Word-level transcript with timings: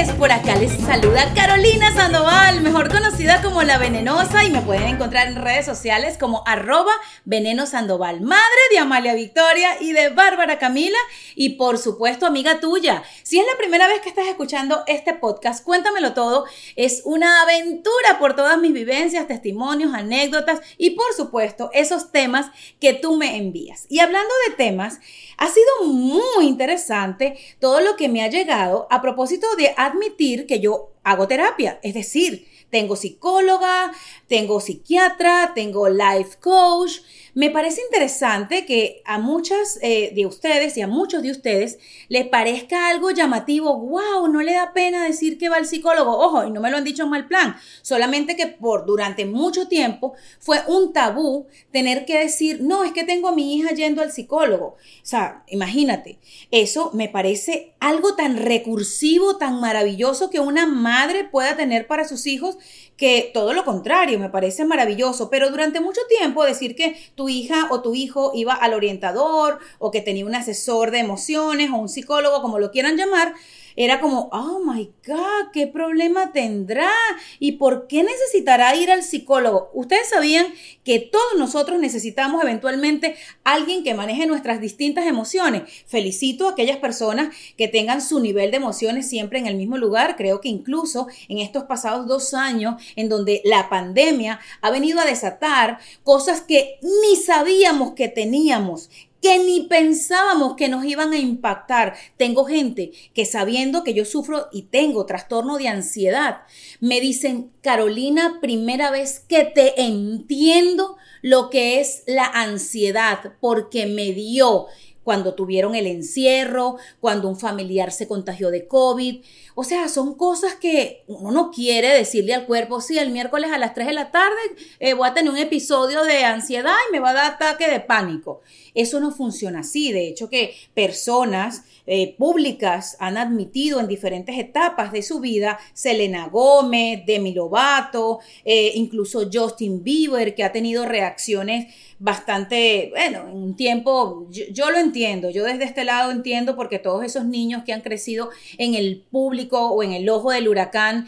Amores, 0.00 0.18
por 0.18 0.32
acá 0.32 0.54
les 0.56 0.72
saluda 0.72 1.32
Carolina 1.34 1.92
Sandoval, 1.94 2.60
mejor 2.62 2.90
conocida 2.90 3.42
como 3.42 3.62
La 3.62 3.76
Venenosa 3.76 4.44
y 4.44 4.50
me 4.50 4.62
pueden 4.62 4.84
encontrar 4.84 5.28
en 5.28 5.36
redes 5.36 5.66
sociales 5.66 6.16
como 6.18 6.42
arroba 6.46 6.92
veneno 7.24 7.66
Sandoval, 7.66 8.20
madre 8.20 8.40
de 8.70 8.78
Amalia 8.78 9.14
Victoria 9.14 9.76
y 9.80 9.92
de 9.92 10.08
Bárbara 10.10 10.58
Camila 10.58 10.98
y 11.34 11.50
por 11.50 11.76
supuesto 11.76 12.26
amiga 12.26 12.60
tuya. 12.60 13.02
Si 13.22 13.38
es 13.38 13.46
la 13.46 13.58
primera 13.58 13.88
vez 13.88 14.00
que 14.00 14.08
estás 14.08 14.26
escuchando 14.26 14.84
este 14.86 15.12
podcast, 15.14 15.64
cuéntamelo 15.64 16.14
todo, 16.14 16.46
es 16.76 17.02
una 17.04 17.42
aventura 17.42 18.18
por 18.18 18.36
todas 18.36 18.58
mis 18.58 18.72
vivencias, 18.72 19.26
testimonios, 19.26 19.92
anécdotas 19.92 20.60
y 20.78 20.90
por 20.90 21.12
supuesto 21.14 21.70
esos 21.72 22.10
temas 22.12 22.46
que 22.80 22.94
tú 22.94 23.16
me 23.16 23.36
envías. 23.36 23.86
Y 23.88 24.00
hablando 24.00 24.32
de 24.48 24.54
temas, 24.54 25.00
ha 25.36 25.48
sido 25.48 25.88
muy 25.88 26.46
interesante 26.46 27.38
todo 27.58 27.80
lo 27.80 27.96
que 27.96 28.08
me 28.08 28.22
ha 28.22 28.28
llegado 28.28 28.86
a 28.90 29.00
propósito 29.00 29.46
de 29.56 29.74
admitir 29.90 30.46
que 30.46 30.60
yo 30.60 30.92
hago 31.04 31.28
terapia, 31.28 31.78
es 31.82 31.94
decir, 31.94 32.46
tengo 32.70 32.96
psicóloga, 32.96 33.92
tengo 34.30 34.60
psiquiatra, 34.60 35.50
tengo 35.56 35.88
life 35.88 36.38
coach. 36.40 37.00
Me 37.34 37.50
parece 37.50 37.80
interesante 37.82 38.64
que 38.64 39.02
a 39.04 39.18
muchas 39.18 39.78
eh, 39.82 40.12
de 40.14 40.24
ustedes 40.24 40.76
y 40.76 40.82
a 40.82 40.86
muchos 40.86 41.22
de 41.22 41.32
ustedes 41.32 41.78
les 42.08 42.28
parezca 42.28 42.88
algo 42.88 43.10
llamativo. 43.10 43.76
¡Wow! 43.76 44.28
No 44.28 44.40
le 44.40 44.52
da 44.52 44.72
pena 44.72 45.04
decir 45.04 45.36
que 45.36 45.48
va 45.48 45.56
al 45.56 45.66
psicólogo. 45.66 46.16
Ojo, 46.16 46.46
y 46.46 46.50
no 46.52 46.60
me 46.60 46.70
lo 46.70 46.76
han 46.76 46.84
dicho 46.84 47.02
en 47.02 47.10
mal 47.10 47.26
plan. 47.26 47.56
Solamente 47.82 48.36
que 48.36 48.46
por 48.46 48.86
durante 48.86 49.26
mucho 49.26 49.66
tiempo 49.66 50.14
fue 50.38 50.58
un 50.68 50.92
tabú 50.92 51.46
tener 51.72 52.04
que 52.04 52.18
decir, 52.18 52.60
no, 52.62 52.84
es 52.84 52.92
que 52.92 53.04
tengo 53.04 53.28
a 53.28 53.34
mi 53.34 53.56
hija 53.56 53.74
yendo 53.74 54.00
al 54.00 54.12
psicólogo. 54.12 54.76
O 54.76 54.76
sea, 55.02 55.42
imagínate. 55.48 56.20
Eso 56.52 56.90
me 56.94 57.08
parece 57.08 57.74
algo 57.80 58.14
tan 58.14 58.36
recursivo, 58.36 59.38
tan 59.38 59.60
maravilloso 59.60 60.30
que 60.30 60.38
una 60.38 60.66
madre 60.66 61.24
pueda 61.24 61.56
tener 61.56 61.88
para 61.88 62.06
sus 62.06 62.26
hijos 62.26 62.58
que 63.00 63.30
todo 63.32 63.54
lo 63.54 63.64
contrario, 63.64 64.18
me 64.18 64.28
parece 64.28 64.66
maravilloso, 64.66 65.30
pero 65.30 65.48
durante 65.48 65.80
mucho 65.80 66.02
tiempo 66.06 66.44
decir 66.44 66.76
que 66.76 66.98
tu 67.14 67.30
hija 67.30 67.68
o 67.70 67.80
tu 67.80 67.94
hijo 67.94 68.32
iba 68.34 68.52
al 68.52 68.74
orientador 68.74 69.58
o 69.78 69.90
que 69.90 70.02
tenía 70.02 70.26
un 70.26 70.34
asesor 70.34 70.90
de 70.90 70.98
emociones 70.98 71.70
o 71.70 71.76
un 71.76 71.88
psicólogo, 71.88 72.42
como 72.42 72.58
lo 72.58 72.70
quieran 72.70 72.98
llamar, 72.98 73.32
era 73.76 74.00
como, 74.00 74.28
oh 74.32 74.60
my 74.64 74.90
God, 75.06 75.50
¿qué 75.52 75.66
problema 75.66 76.32
tendrá? 76.32 76.90
¿Y 77.38 77.52
por 77.52 77.86
qué 77.86 78.02
necesitará 78.02 78.74
ir 78.76 78.90
al 78.90 79.02
psicólogo? 79.02 79.70
Ustedes 79.74 80.08
sabían 80.08 80.46
que 80.84 80.98
todos 80.98 81.38
nosotros 81.38 81.78
necesitamos 81.78 82.42
eventualmente 82.42 83.16
alguien 83.44 83.84
que 83.84 83.94
maneje 83.94 84.26
nuestras 84.26 84.60
distintas 84.60 85.06
emociones. 85.06 85.62
Felicito 85.86 86.48
a 86.48 86.52
aquellas 86.52 86.78
personas 86.78 87.34
que 87.56 87.68
tengan 87.68 88.02
su 88.02 88.20
nivel 88.20 88.50
de 88.50 88.56
emociones 88.56 89.08
siempre 89.08 89.38
en 89.38 89.46
el 89.46 89.56
mismo 89.56 89.78
lugar. 89.78 90.16
Creo 90.16 90.40
que 90.40 90.48
incluso 90.48 91.06
en 91.28 91.38
estos 91.38 91.64
pasados 91.64 92.06
dos 92.06 92.34
años, 92.34 92.82
en 92.96 93.08
donde 93.08 93.42
la 93.44 93.68
pandemia 93.68 94.40
ha 94.60 94.70
venido 94.70 95.00
a 95.00 95.04
desatar 95.04 95.78
cosas 96.02 96.40
que 96.40 96.78
ni 96.82 97.16
sabíamos 97.16 97.92
que 97.94 98.08
teníamos, 98.08 98.90
que 99.20 99.38
ni 99.38 99.62
pensábamos 99.62 100.56
que 100.56 100.68
nos 100.68 100.84
iban 100.84 101.12
a 101.12 101.18
impactar. 101.18 101.94
Tengo 102.16 102.44
gente 102.44 102.92
que 103.14 103.26
sabiendo 103.26 103.84
que 103.84 103.94
yo 103.94 104.04
sufro 104.04 104.48
y 104.52 104.62
tengo 104.62 105.06
trastorno 105.06 105.58
de 105.58 105.68
ansiedad, 105.68 106.42
me 106.80 107.00
dicen, 107.00 107.50
Carolina, 107.60 108.38
primera 108.40 108.90
vez 108.90 109.20
que 109.20 109.44
te 109.44 109.82
entiendo 109.82 110.96
lo 111.22 111.50
que 111.50 111.80
es 111.80 112.02
la 112.06 112.24
ansiedad, 112.24 113.34
porque 113.40 113.86
me 113.86 114.12
dio 114.12 114.66
cuando 115.10 115.34
tuvieron 115.34 115.74
el 115.74 115.88
encierro, 115.88 116.76
cuando 117.00 117.28
un 117.28 117.36
familiar 117.36 117.90
se 117.90 118.06
contagió 118.06 118.52
de 118.52 118.68
COVID. 118.68 119.24
O 119.56 119.64
sea, 119.64 119.88
son 119.88 120.14
cosas 120.14 120.54
que 120.54 121.02
uno 121.08 121.32
no 121.32 121.50
quiere 121.50 121.88
decirle 121.88 122.32
al 122.32 122.46
cuerpo, 122.46 122.80
sí, 122.80 122.96
el 122.96 123.10
miércoles 123.10 123.50
a 123.50 123.58
las 123.58 123.74
3 123.74 123.88
de 123.88 123.92
la 123.92 124.12
tarde 124.12 124.38
eh, 124.78 124.94
voy 124.94 125.08
a 125.08 125.12
tener 125.12 125.32
un 125.32 125.36
episodio 125.36 126.04
de 126.04 126.22
ansiedad 126.24 126.76
y 126.88 126.92
me 126.92 127.00
va 127.00 127.10
a 127.10 127.14
dar 127.14 127.32
ataque 127.32 127.68
de 127.68 127.80
pánico. 127.80 128.40
Eso 128.72 129.00
no 129.00 129.10
funciona 129.10 129.60
así. 129.60 129.90
De 129.90 130.06
hecho, 130.06 130.30
que 130.30 130.54
personas 130.74 131.64
eh, 131.88 132.14
públicas 132.16 132.96
han 133.00 133.16
admitido 133.16 133.80
en 133.80 133.88
diferentes 133.88 134.38
etapas 134.38 134.92
de 134.92 135.02
su 135.02 135.18
vida, 135.18 135.58
Selena 135.72 136.28
Gómez, 136.28 137.02
Demi 137.04 137.34
Lovato, 137.34 138.20
eh, 138.44 138.70
incluso 138.76 139.28
Justin 139.32 139.82
Bieber, 139.82 140.36
que 140.36 140.44
ha 140.44 140.52
tenido 140.52 140.86
reacciones 140.86 141.74
bastante, 142.00 142.88
bueno, 142.90 143.28
en 143.28 143.36
un 143.36 143.56
tiempo, 143.56 144.26
yo, 144.30 144.70
lo 144.70 144.78
entiendo, 144.78 145.28
yo 145.28 145.44
desde 145.44 145.64
este 145.64 145.84
lado 145.84 146.10
entiendo 146.10 146.56
porque 146.56 146.78
todos 146.78 147.04
esos 147.04 147.26
niños 147.26 147.62
que 147.64 147.74
han 147.74 147.82
crecido 147.82 148.30
en 148.56 148.74
el 148.74 149.04
público 149.10 149.70
o 149.70 149.82
en 149.82 149.92
el 149.92 150.08
ojo 150.08 150.30
del 150.30 150.48
huracán, 150.48 151.06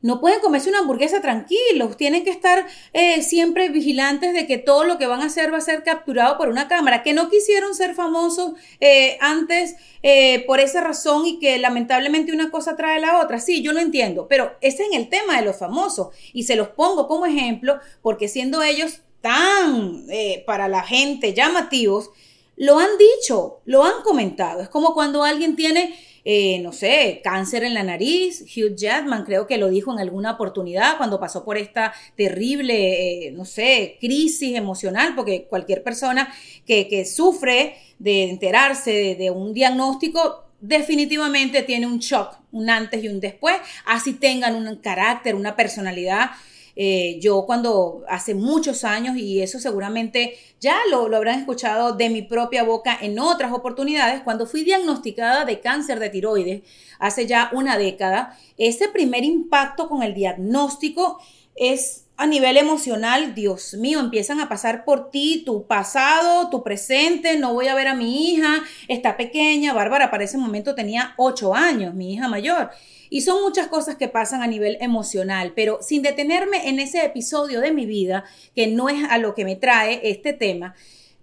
no 0.00 0.20
pueden 0.20 0.38
comerse 0.38 0.68
una 0.68 0.78
hamburguesa 0.78 1.20
tranquilos, 1.20 1.96
tienen 1.96 2.22
que 2.22 2.30
estar 2.30 2.64
eh, 2.92 3.20
siempre 3.22 3.68
vigilantes 3.68 4.32
de 4.32 4.46
que 4.46 4.58
todo 4.58 4.84
lo 4.84 4.96
que 4.96 5.08
van 5.08 5.22
a 5.22 5.24
hacer 5.24 5.52
va 5.52 5.58
a 5.58 5.60
ser 5.60 5.82
capturado 5.82 6.38
por 6.38 6.48
una 6.50 6.68
cámara, 6.68 7.02
que 7.02 7.14
no 7.14 7.28
quisieron 7.28 7.74
ser 7.74 7.96
famosos 7.96 8.52
eh, 8.78 9.18
antes 9.20 9.74
eh, 10.04 10.44
por 10.46 10.60
esa 10.60 10.82
razón 10.82 11.26
y 11.26 11.40
que 11.40 11.58
lamentablemente 11.58 12.32
una 12.32 12.52
cosa 12.52 12.76
trae 12.76 13.00
la 13.00 13.20
otra. 13.20 13.40
Sí, 13.40 13.60
yo 13.60 13.72
lo 13.72 13.80
entiendo, 13.80 14.28
pero 14.28 14.56
ese 14.60 14.84
es 14.84 14.92
en 14.92 15.00
el 15.00 15.08
tema 15.08 15.36
de 15.36 15.44
los 15.44 15.56
famosos 15.56 16.14
y 16.32 16.44
se 16.44 16.54
los 16.54 16.68
pongo 16.68 17.08
como 17.08 17.26
ejemplo 17.26 17.80
porque 18.00 18.28
siendo 18.28 18.62
ellos 18.62 19.00
tan 19.20 20.06
para 20.46 20.68
la 20.68 20.82
gente 20.82 21.34
llamativos, 21.34 22.10
lo 22.56 22.78
han 22.78 22.90
dicho, 22.98 23.60
lo 23.64 23.84
han 23.84 24.02
comentado. 24.02 24.60
Es 24.60 24.68
como 24.68 24.94
cuando 24.94 25.22
alguien 25.24 25.56
tiene 25.56 25.94
eh, 26.30 26.58
no 26.58 26.72
sé, 26.72 27.22
cáncer 27.24 27.64
en 27.64 27.72
la 27.72 27.82
nariz. 27.82 28.42
Hugh 28.42 28.74
Jackman 28.76 29.24
creo 29.24 29.46
que 29.46 29.56
lo 29.56 29.70
dijo 29.70 29.94
en 29.94 29.98
alguna 29.98 30.32
oportunidad 30.32 30.98
cuando 30.98 31.18
pasó 31.18 31.42
por 31.42 31.56
esta 31.56 31.94
terrible, 32.18 33.28
eh, 33.28 33.32
no 33.32 33.46
sé, 33.46 33.96
crisis 33.98 34.54
emocional, 34.54 35.14
porque 35.16 35.46
cualquier 35.46 35.82
persona 35.82 36.30
que, 36.66 37.06
sufre 37.06 37.76
de 37.98 38.24
enterarse 38.24 39.16
de 39.18 39.30
un 39.30 39.54
diagnóstico 39.54 40.44
definitivamente 40.60 41.62
tiene 41.62 41.86
un 41.86 41.98
shock, 41.98 42.36
un 42.52 42.68
antes 42.68 43.02
y 43.02 43.08
un 43.08 43.20
después, 43.20 43.56
así 43.86 44.12
tengan 44.12 44.54
un 44.54 44.76
carácter, 44.76 45.34
una 45.34 45.56
personalidad 45.56 46.32
eh, 46.80 47.18
yo 47.20 47.44
cuando 47.44 48.04
hace 48.08 48.36
muchos 48.36 48.84
años, 48.84 49.16
y 49.16 49.42
eso 49.42 49.58
seguramente 49.58 50.36
ya 50.60 50.78
lo, 50.92 51.08
lo 51.08 51.16
habrán 51.16 51.40
escuchado 51.40 51.94
de 51.94 52.08
mi 52.08 52.22
propia 52.22 52.62
boca 52.62 52.96
en 53.00 53.18
otras 53.18 53.52
oportunidades, 53.52 54.22
cuando 54.22 54.46
fui 54.46 54.62
diagnosticada 54.62 55.44
de 55.44 55.58
cáncer 55.58 55.98
de 55.98 56.08
tiroides 56.08 56.62
hace 57.00 57.26
ya 57.26 57.50
una 57.52 57.78
década, 57.78 58.38
ese 58.56 58.86
primer 58.88 59.24
impacto 59.24 59.88
con 59.88 60.04
el 60.04 60.14
diagnóstico 60.14 61.18
es 61.58 62.04
a 62.18 62.26
nivel 62.26 62.56
emocional, 62.56 63.32
Dios 63.36 63.74
mío, 63.74 64.00
empiezan 64.00 64.40
a 64.40 64.48
pasar 64.48 64.84
por 64.84 65.10
ti, 65.10 65.44
tu 65.46 65.68
pasado, 65.68 66.50
tu 66.50 66.64
presente, 66.64 67.38
no 67.38 67.54
voy 67.54 67.68
a 67.68 67.76
ver 67.76 67.86
a 67.86 67.94
mi 67.94 68.32
hija, 68.32 68.64
está 68.88 69.16
pequeña, 69.16 69.72
Bárbara 69.72 70.10
para 70.10 70.24
ese 70.24 70.36
momento 70.36 70.74
tenía 70.74 71.14
ocho 71.16 71.54
años, 71.54 71.94
mi 71.94 72.14
hija 72.14 72.26
mayor. 72.26 72.70
Y 73.08 73.20
son 73.20 73.40
muchas 73.42 73.68
cosas 73.68 73.94
que 73.94 74.08
pasan 74.08 74.42
a 74.42 74.48
nivel 74.48 74.78
emocional, 74.80 75.52
pero 75.54 75.78
sin 75.80 76.02
detenerme 76.02 76.68
en 76.68 76.80
ese 76.80 77.04
episodio 77.04 77.60
de 77.60 77.70
mi 77.70 77.86
vida, 77.86 78.24
que 78.52 78.66
no 78.66 78.88
es 78.88 79.04
a 79.08 79.18
lo 79.18 79.34
que 79.34 79.44
me 79.44 79.54
trae 79.54 80.00
este 80.02 80.32
tema, 80.32 80.74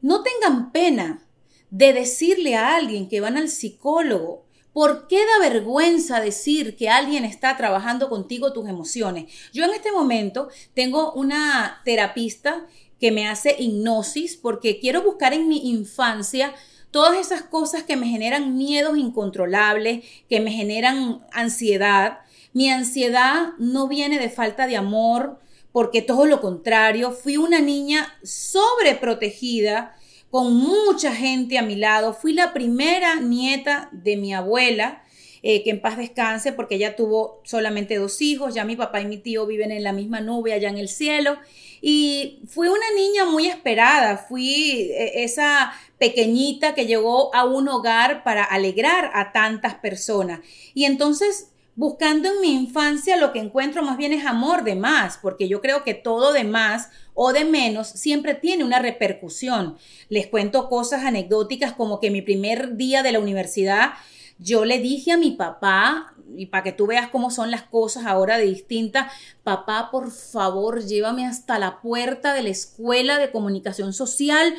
no 0.02 0.24
tengan 0.24 0.72
pena 0.72 1.26
de 1.72 1.92
decirle 1.92 2.56
a 2.56 2.74
alguien 2.78 3.10
que 3.10 3.20
van 3.20 3.36
al 3.36 3.50
psicólogo. 3.50 4.45
¿Por 4.76 5.08
qué 5.08 5.20
da 5.26 5.50
vergüenza 5.50 6.20
decir 6.20 6.76
que 6.76 6.90
alguien 6.90 7.24
está 7.24 7.56
trabajando 7.56 8.10
contigo 8.10 8.52
tus 8.52 8.68
emociones? 8.68 9.34
Yo 9.54 9.64
en 9.64 9.72
este 9.72 9.90
momento 9.90 10.50
tengo 10.74 11.14
una 11.14 11.80
terapista 11.86 12.66
que 13.00 13.10
me 13.10 13.26
hace 13.26 13.56
hipnosis 13.58 14.36
porque 14.36 14.82
quiero 14.82 15.02
buscar 15.02 15.34
en 15.34 15.48
mi 15.48 15.70
infancia 15.70 16.54
todas 16.92 17.18
esas 17.18 17.44
cosas 17.44 17.84
que 17.84 17.96
me 17.96 18.10
generan 18.10 18.58
miedos 18.58 18.98
incontrolables, 18.98 20.04
que 20.28 20.42
me 20.42 20.52
generan 20.52 21.26
ansiedad. 21.32 22.20
Mi 22.52 22.70
ansiedad 22.70 23.54
no 23.58 23.88
viene 23.88 24.20
de 24.20 24.30
falta 24.30 24.68
de 24.68 24.76
amor, 24.76 25.40
porque 25.72 26.02
todo 26.02 26.26
lo 26.26 26.42
contrario, 26.42 27.14
fui 27.14 27.38
una 27.38 27.62
niña 27.62 28.14
sobreprotegida, 28.24 29.96
con 30.30 30.56
mucha 30.56 31.14
gente 31.14 31.58
a 31.58 31.62
mi 31.62 31.76
lado. 31.76 32.14
Fui 32.14 32.34
la 32.34 32.54
primera 32.54 33.20
nieta 33.20 33.90
de 33.92 34.18
mi 34.18 34.34
abuela, 34.34 35.04
eh, 35.42 35.64
que 35.64 35.70
en 35.70 35.82
paz 35.82 35.98
descanse, 35.98 36.54
porque 36.54 36.76
ella 36.76 36.96
tuvo 36.96 37.42
solamente 37.44 37.96
dos 37.96 38.22
hijos, 38.22 38.56
ya 38.56 38.66
mi 38.66 38.76
papá 38.76 39.02
y 39.02 39.06
mi 39.06 39.18
tío 39.18 39.46
viven 39.46 39.72
en 39.72 39.84
la 39.84 39.94
misma 39.94 40.20
nube 40.20 40.54
allá 40.54 40.70
en 40.70 40.78
el 40.78 40.90
cielo. 40.90 41.38
Y 41.82 42.40
fui 42.48 42.68
una 42.68 42.92
niña 42.96 43.26
muy 43.26 43.48
esperada, 43.48 44.18
fui 44.18 44.92
eh, 44.92 45.24
esa 45.24 45.72
pequeñita 46.00 46.74
que 46.74 46.86
llegó 46.86 47.34
a 47.36 47.46
un 47.46 47.68
hogar 47.68 48.24
para 48.24 48.44
alegrar 48.44 49.12
a 49.14 49.32
tantas 49.32 49.76
personas. 49.76 50.40
Y 50.74 50.86
entonces 50.86 51.52
buscando 51.76 52.30
en 52.30 52.42
mi 52.42 52.54
infancia 52.54 53.18
lo 53.18 53.34
que 53.34 53.40
encuentro 53.40 53.84
más 53.84 53.98
bien 53.98 54.14
es 54.14 54.26
amor 54.26 54.64
de 54.64 54.76
más, 54.76 55.20
porque 55.22 55.48
yo 55.48 55.62
creo 55.62 55.84
que 55.84 55.94
todo 55.94 56.34
de 56.34 56.44
más 56.44 56.90
o 57.14 57.34
de 57.34 57.46
menos 57.46 57.88
siempre 57.88 58.34
tiene 58.34 58.64
una 58.64 58.80
repercusión. 58.80 59.78
Les 60.10 60.28
cuento 60.28 60.70
cosas 60.70 61.04
anecdóticas 61.04 61.74
como 61.74 62.00
que 62.00 62.12
mi 62.12 62.22
primer 62.22 62.76
día 62.78 63.04
de 63.04 63.12
la 63.12 63.20
universidad 63.20 63.94
yo 64.38 64.66
le 64.66 64.80
dije 64.80 65.12
a 65.12 65.18
mi 65.18 65.32
papá, 65.32 66.14
y 66.36 66.48
para 66.48 66.64
que 66.64 66.74
tú 66.74 66.88
veas 66.88 67.10
cómo 67.10 67.32
son 67.32 67.52
las 67.52 67.64
cosas 67.64 68.06
ahora 68.06 68.38
de 68.38 68.46
distintas, 68.46 69.12
papá, 69.44 69.90
por 69.92 70.12
favor, 70.12 70.84
llévame 70.84 71.26
hasta 71.26 71.60
la 71.60 71.82
puerta 71.82 72.34
de 72.34 72.44
la 72.44 72.50
escuela 72.50 73.18
de 73.18 73.32
comunicación 73.32 73.94
social, 73.94 74.54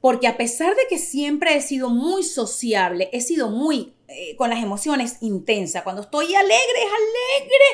porque 0.00 0.26
a 0.26 0.36
pesar 0.36 0.74
de 0.74 0.82
que 0.88 0.98
siempre 0.98 1.56
he 1.56 1.60
sido 1.60 1.90
muy 1.90 2.22
sociable, 2.22 3.10
he 3.12 3.20
sido 3.20 3.50
muy 3.50 3.93
eh, 4.08 4.36
con 4.36 4.50
las 4.50 4.62
emociones 4.62 5.18
intensa. 5.20 5.84
Cuando 5.84 6.02
estoy 6.02 6.34
alegre, 6.34 6.54
es 6.56 6.90
alegre. 6.90 7.64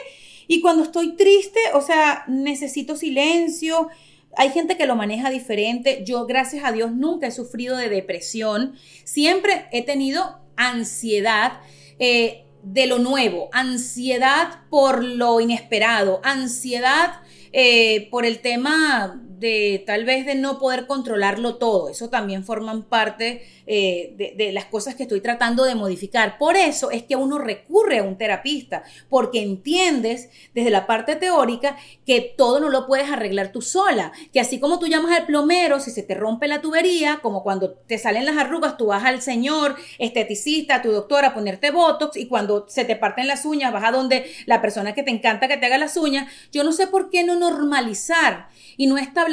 Y 0.47 0.61
cuando 0.61 0.83
estoy 0.83 1.17
triste, 1.17 1.61
o 1.75 1.81
sea, 1.81 2.25
necesito 2.29 2.97
silencio. 2.97 3.89
Hay 4.37 4.51
gente 4.51 4.77
que 4.77 4.87
lo 4.87 4.97
maneja 4.97 5.31
diferente. 5.31 6.03
Yo, 6.05 6.27
gracias 6.27 6.65
a 6.65 6.73
Dios, 6.73 6.93
nunca 6.93 7.27
he 7.27 7.33
sufrido 7.33 7.77
de 7.77 7.89
depresión. 7.89 8.75
Siempre 9.05 9.67
he 9.73 9.83
tenido 9.83 10.41
ansiedad. 10.57 11.61
Eh, 11.99 12.45
de 12.63 12.87
lo 12.87 12.99
nuevo, 12.99 13.49
ansiedad 13.53 14.61
por 14.69 15.03
lo 15.03 15.41
inesperado, 15.41 16.21
ansiedad 16.23 17.23
eh, 17.53 18.09
por 18.11 18.27
el 18.27 18.41
tema 18.41 19.21
de 19.41 19.83
tal 19.87 20.05
vez 20.05 20.27
de 20.27 20.35
no 20.35 20.59
poder 20.59 20.87
controlarlo 20.87 21.57
todo. 21.57 21.89
Eso 21.89 22.11
también 22.11 22.45
forman 22.45 22.83
parte 22.83 23.43
eh, 23.67 24.35
de, 24.37 24.53
las 24.53 24.67
cosas 24.67 24.95
que 24.95 25.05
estoy 25.05 25.21
tratando 25.21 25.65
de 25.65 25.75
modificar. 25.75 26.39
Por 26.39 26.57
eso 26.57 26.91
es 26.91 27.05
que 27.05 27.17
uno 27.17 27.39
recurre 27.39 27.99
a 27.99 28.03
un 28.03 28.19
terapista, 28.19 28.83
porque 29.09 29.43
entiendes 29.43 30.29
desde 30.55 30.71
la 30.71 30.87
parte 30.87 31.17
teórica 31.17 31.77
que 32.05 32.35
todo 32.37 32.61
no 32.61 32.69
lo 32.69 32.87
puedes 32.87 33.11
arreglar 33.11 33.53
tú 33.53 33.63
sola, 33.63 34.13
que 34.33 34.41
así 34.41 34.61
como 34.61 34.79
tú 34.79 34.87
llamas 34.87 35.17
al 35.17 35.27
plomero, 35.27 35.81
si 35.81 35.91
se 35.91 36.03
te 36.03 36.15
rompe 36.15 36.49
la 36.49 36.61
tubería, 36.61 37.21
como 37.23 37.43
cuando 37.43 37.71
te 37.71 37.97
salen 37.97 38.27
las 38.27 38.37
arrugas, 38.37 38.77
tú 38.77 38.87
vas 38.87 39.05
al 39.05 39.23
señor 39.23 39.77
esteticista, 39.99 40.77
a 40.77 40.83
tu 40.83 40.91
doctor 40.91 41.25
a 41.25 41.33
ponerte 41.33 41.71
botox 41.71 42.17
y 42.17 42.27
cuando 42.27 42.67
se 42.69 42.85
te 42.85 42.97
parten 42.97 43.27
las 43.27 43.47
uñas, 43.47 43.73
vas 43.73 43.85
a 43.85 43.93
donde 43.93 44.31
la 44.45 44.61
persona 44.61 44.95
que 44.95 45.03
te 45.03 45.11
encanta 45.11 45.49
que 45.49 45.57
te 45.57 45.67
haga 45.67 45.79
las 45.79 45.97
uñas. 45.97 46.31
Yo 46.53 46.63
no 46.65 46.73
sé 46.73 46.89
por 46.89 47.09
qué 47.09 47.25
no 47.25 47.37
normalizar 47.37 48.49
y 48.77 48.87
no 48.87 48.99
establecer 48.99 49.30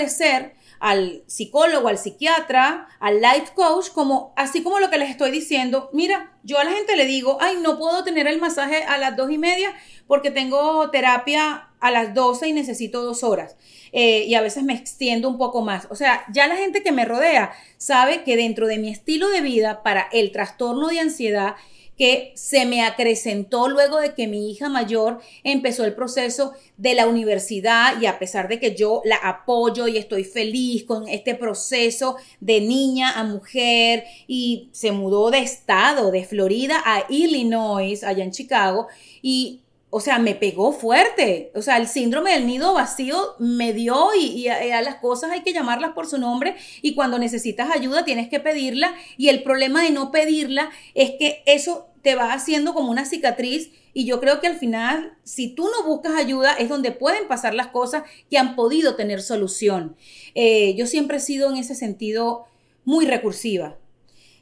al 0.79 1.23
psicólogo, 1.27 1.87
al 1.87 1.97
psiquiatra, 1.97 2.87
al 2.99 3.21
life 3.21 3.53
coach, 3.55 3.89
como 3.89 4.33
así 4.35 4.61
como 4.63 4.79
lo 4.79 4.89
que 4.89 4.97
les 4.97 5.09
estoy 5.09 5.31
diciendo. 5.31 5.89
Mira, 5.93 6.37
yo 6.43 6.59
a 6.59 6.63
la 6.63 6.71
gente 6.71 6.95
le 6.95 7.05
digo, 7.05 7.37
ay, 7.41 7.57
no 7.61 7.77
puedo 7.77 8.03
tener 8.03 8.27
el 8.27 8.39
masaje 8.39 8.83
a 8.83 8.97
las 8.97 9.15
dos 9.15 9.31
y 9.31 9.37
media 9.37 9.73
porque 10.07 10.31
tengo 10.31 10.89
terapia 10.89 11.69
a 11.79 11.91
las 11.91 12.13
doce 12.13 12.47
y 12.47 12.53
necesito 12.53 13.03
dos 13.03 13.23
horas. 13.23 13.55
Eh, 13.91 14.25
y 14.25 14.35
a 14.35 14.41
veces 14.41 14.63
me 14.63 14.73
extiendo 14.73 15.29
un 15.29 15.37
poco 15.37 15.61
más. 15.61 15.87
O 15.89 15.95
sea, 15.95 16.25
ya 16.31 16.47
la 16.47 16.55
gente 16.55 16.83
que 16.83 16.91
me 16.91 17.05
rodea 17.05 17.51
sabe 17.77 18.23
que 18.23 18.35
dentro 18.35 18.67
de 18.67 18.77
mi 18.77 18.89
estilo 18.89 19.29
de 19.29 19.41
vida 19.41 19.83
para 19.83 20.07
el 20.11 20.31
trastorno 20.31 20.87
de 20.87 20.99
ansiedad 20.99 21.55
que 21.97 22.31
se 22.35 22.65
me 22.65 22.83
acrecentó 22.83 23.67
luego 23.67 23.99
de 23.99 24.13
que 24.13 24.27
mi 24.27 24.51
hija 24.51 24.69
mayor 24.69 25.19
empezó 25.43 25.83
el 25.83 25.95
proceso 25.95 26.53
de 26.77 26.93
la 26.93 27.07
universidad 27.07 27.99
y 27.99 28.05
a 28.05 28.19
pesar 28.19 28.47
de 28.47 28.59
que 28.59 28.75
yo 28.75 29.01
la 29.03 29.15
apoyo 29.15 29.87
y 29.87 29.97
estoy 29.97 30.23
feliz 30.23 30.83
con 30.83 31.07
este 31.07 31.33
proceso 31.33 32.17
de 32.39 32.61
niña 32.61 33.19
a 33.19 33.23
mujer 33.23 34.03
y 34.27 34.69
se 34.71 34.91
mudó 34.91 35.31
de 35.31 35.39
estado, 35.39 36.11
de 36.11 36.23
Florida 36.23 36.81
a 36.85 37.05
Illinois, 37.09 38.03
allá 38.03 38.23
en 38.23 38.31
Chicago, 38.31 38.87
y 39.21 39.61
o 39.89 40.01
sea, 40.01 40.19
me 40.19 40.35
pegó 40.35 40.73
fuerte. 40.73 41.51
O 41.55 41.61
sea, 41.61 41.77
el 41.77 41.87
síndrome 41.87 42.33
del 42.33 42.45
nido 42.45 42.73
vacío 42.73 43.35
me 43.39 43.73
dio 43.73 44.09
y, 44.19 44.47
a, 44.47 44.81
las 44.81 44.95
cosas 44.95 45.31
hay 45.31 45.41
que 45.41 45.53
llamarlas 45.53 45.93
por 45.93 46.07
su 46.07 46.17
nombre 46.17 46.55
y 46.81 46.93
cuando 46.93 47.19
necesitas 47.19 47.71
ayuda 47.71 48.03
tienes 48.03 48.27
que 48.29 48.39
pedirla 48.39 48.93
y 49.17 49.29
el 49.29 49.43
problema 49.43 49.83
de 49.83 49.91
no 49.91 50.11
pedirla 50.11 50.69
es 50.93 51.11
que 51.11 51.41
eso 51.45 51.87
te 52.01 52.15
va 52.15 52.33
haciendo 52.33 52.73
como 52.73 52.91
una 52.91 53.05
cicatriz 53.05 53.71
y 53.93 54.05
yo 54.05 54.19
creo 54.19 54.39
que 54.39 54.47
al 54.47 54.57
final, 54.57 55.17
si 55.23 55.55
tú 55.55 55.65
no 55.65 55.87
buscas 55.87 56.15
ayuda, 56.15 56.53
es 56.53 56.69
donde 56.69 56.91
pueden 56.91 57.27
pasar 57.27 57.55
las 57.55 57.67
cosas 57.67 58.03
que 58.29 58.37
han 58.37 58.55
podido 58.55 58.95
tener 58.95 59.21
solución. 59.21 59.95
Eh, 60.35 60.75
yo 60.75 60.85
siempre 60.85 61.17
he 61.17 61.21
sido 61.21 61.49
en 61.49 61.57
ese 61.57 61.73
sentido 61.73 62.45
muy 62.85 63.07
recursiva. 63.07 63.77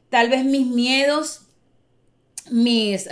Tal 0.09 0.29
vez 0.29 0.43
mis 0.43 0.67
miedos 0.67 1.44
mis, 2.51 3.07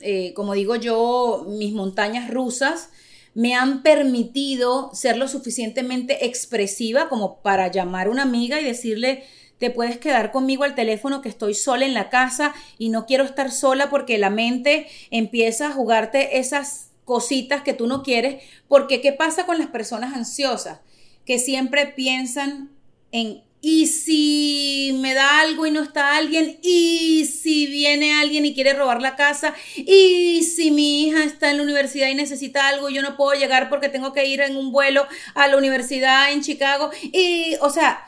eh, 0.00 0.32
como 0.34 0.54
digo 0.54 0.76
yo, 0.76 1.46
mis 1.48 1.72
montañas 1.72 2.30
rusas 2.30 2.90
me 3.34 3.54
han 3.54 3.82
permitido 3.82 4.90
ser 4.92 5.16
lo 5.16 5.28
suficientemente 5.28 6.26
expresiva 6.26 7.08
como 7.08 7.40
para 7.42 7.68
llamar 7.68 8.08
a 8.08 8.10
una 8.10 8.22
amiga 8.22 8.60
y 8.60 8.64
decirle, 8.64 9.24
te 9.58 9.70
puedes 9.70 9.98
quedar 9.98 10.32
conmigo 10.32 10.64
al 10.64 10.74
teléfono 10.74 11.22
que 11.22 11.28
estoy 11.28 11.54
sola 11.54 11.84
en 11.84 11.94
la 11.94 12.08
casa 12.08 12.54
y 12.78 12.88
no 12.88 13.06
quiero 13.06 13.24
estar 13.24 13.52
sola 13.52 13.90
porque 13.90 14.18
la 14.18 14.30
mente 14.30 14.88
empieza 15.10 15.68
a 15.68 15.72
jugarte 15.72 16.38
esas 16.38 16.90
cositas 17.04 17.62
que 17.62 17.74
tú 17.74 17.86
no 17.86 18.02
quieres, 18.02 18.42
porque 18.68 19.00
¿qué 19.00 19.12
pasa 19.12 19.46
con 19.46 19.58
las 19.58 19.68
personas 19.68 20.14
ansiosas? 20.14 20.80
Que 21.24 21.38
siempre 21.38 21.86
piensan 21.86 22.70
en 23.12 23.42
y 23.62 23.86
si 23.86 24.96
me 25.00 25.14
da 25.14 25.40
algo 25.40 25.66
y 25.66 25.70
no 25.70 25.82
está 25.82 26.16
alguien, 26.16 26.58
y 26.62 27.26
si 27.26 27.66
viene 27.66 28.14
alguien 28.14 28.46
y 28.46 28.54
quiere 28.54 28.72
robar 28.72 29.02
la 29.02 29.16
casa, 29.16 29.54
y 29.76 30.42
si 30.44 30.70
mi 30.70 31.04
hija 31.04 31.24
está 31.24 31.50
en 31.50 31.58
la 31.58 31.62
universidad 31.62 32.08
y 32.08 32.14
necesita 32.14 32.68
algo 32.68 32.88
y 32.88 32.94
yo 32.94 33.02
no 33.02 33.16
puedo 33.16 33.38
llegar 33.38 33.68
porque 33.68 33.88
tengo 33.88 34.12
que 34.12 34.26
ir 34.26 34.40
en 34.40 34.56
un 34.56 34.72
vuelo 34.72 35.06
a 35.34 35.48
la 35.48 35.56
universidad 35.56 36.32
en 36.32 36.42
Chicago, 36.42 36.90
y 37.02 37.56
o 37.60 37.70
sea, 37.70 38.06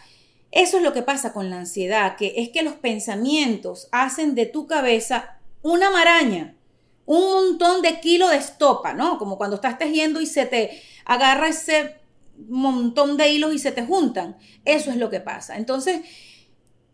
eso 0.50 0.76
es 0.76 0.82
lo 0.82 0.92
que 0.92 1.02
pasa 1.02 1.32
con 1.32 1.50
la 1.50 1.56
ansiedad, 1.56 2.16
que 2.16 2.34
es 2.36 2.50
que 2.50 2.62
los 2.62 2.74
pensamientos 2.74 3.88
hacen 3.90 4.34
de 4.34 4.46
tu 4.46 4.66
cabeza 4.66 5.38
una 5.62 5.90
maraña, 5.90 6.54
un 7.04 7.20
montón 7.20 7.82
de 7.82 8.00
kilo 8.00 8.28
de 8.28 8.36
estopa, 8.36 8.94
¿no? 8.94 9.18
Como 9.18 9.36
cuando 9.36 9.56
estás 9.56 9.78
tejiendo 9.78 10.20
y 10.20 10.26
se 10.26 10.46
te 10.46 10.82
agarra 11.04 11.48
ese 11.48 11.96
montón 12.36 13.16
de 13.16 13.30
hilos 13.30 13.54
y 13.54 13.58
se 13.58 13.72
te 13.72 13.84
juntan. 13.84 14.36
Eso 14.64 14.90
es 14.90 14.96
lo 14.96 15.10
que 15.10 15.20
pasa. 15.20 15.56
Entonces, 15.56 16.00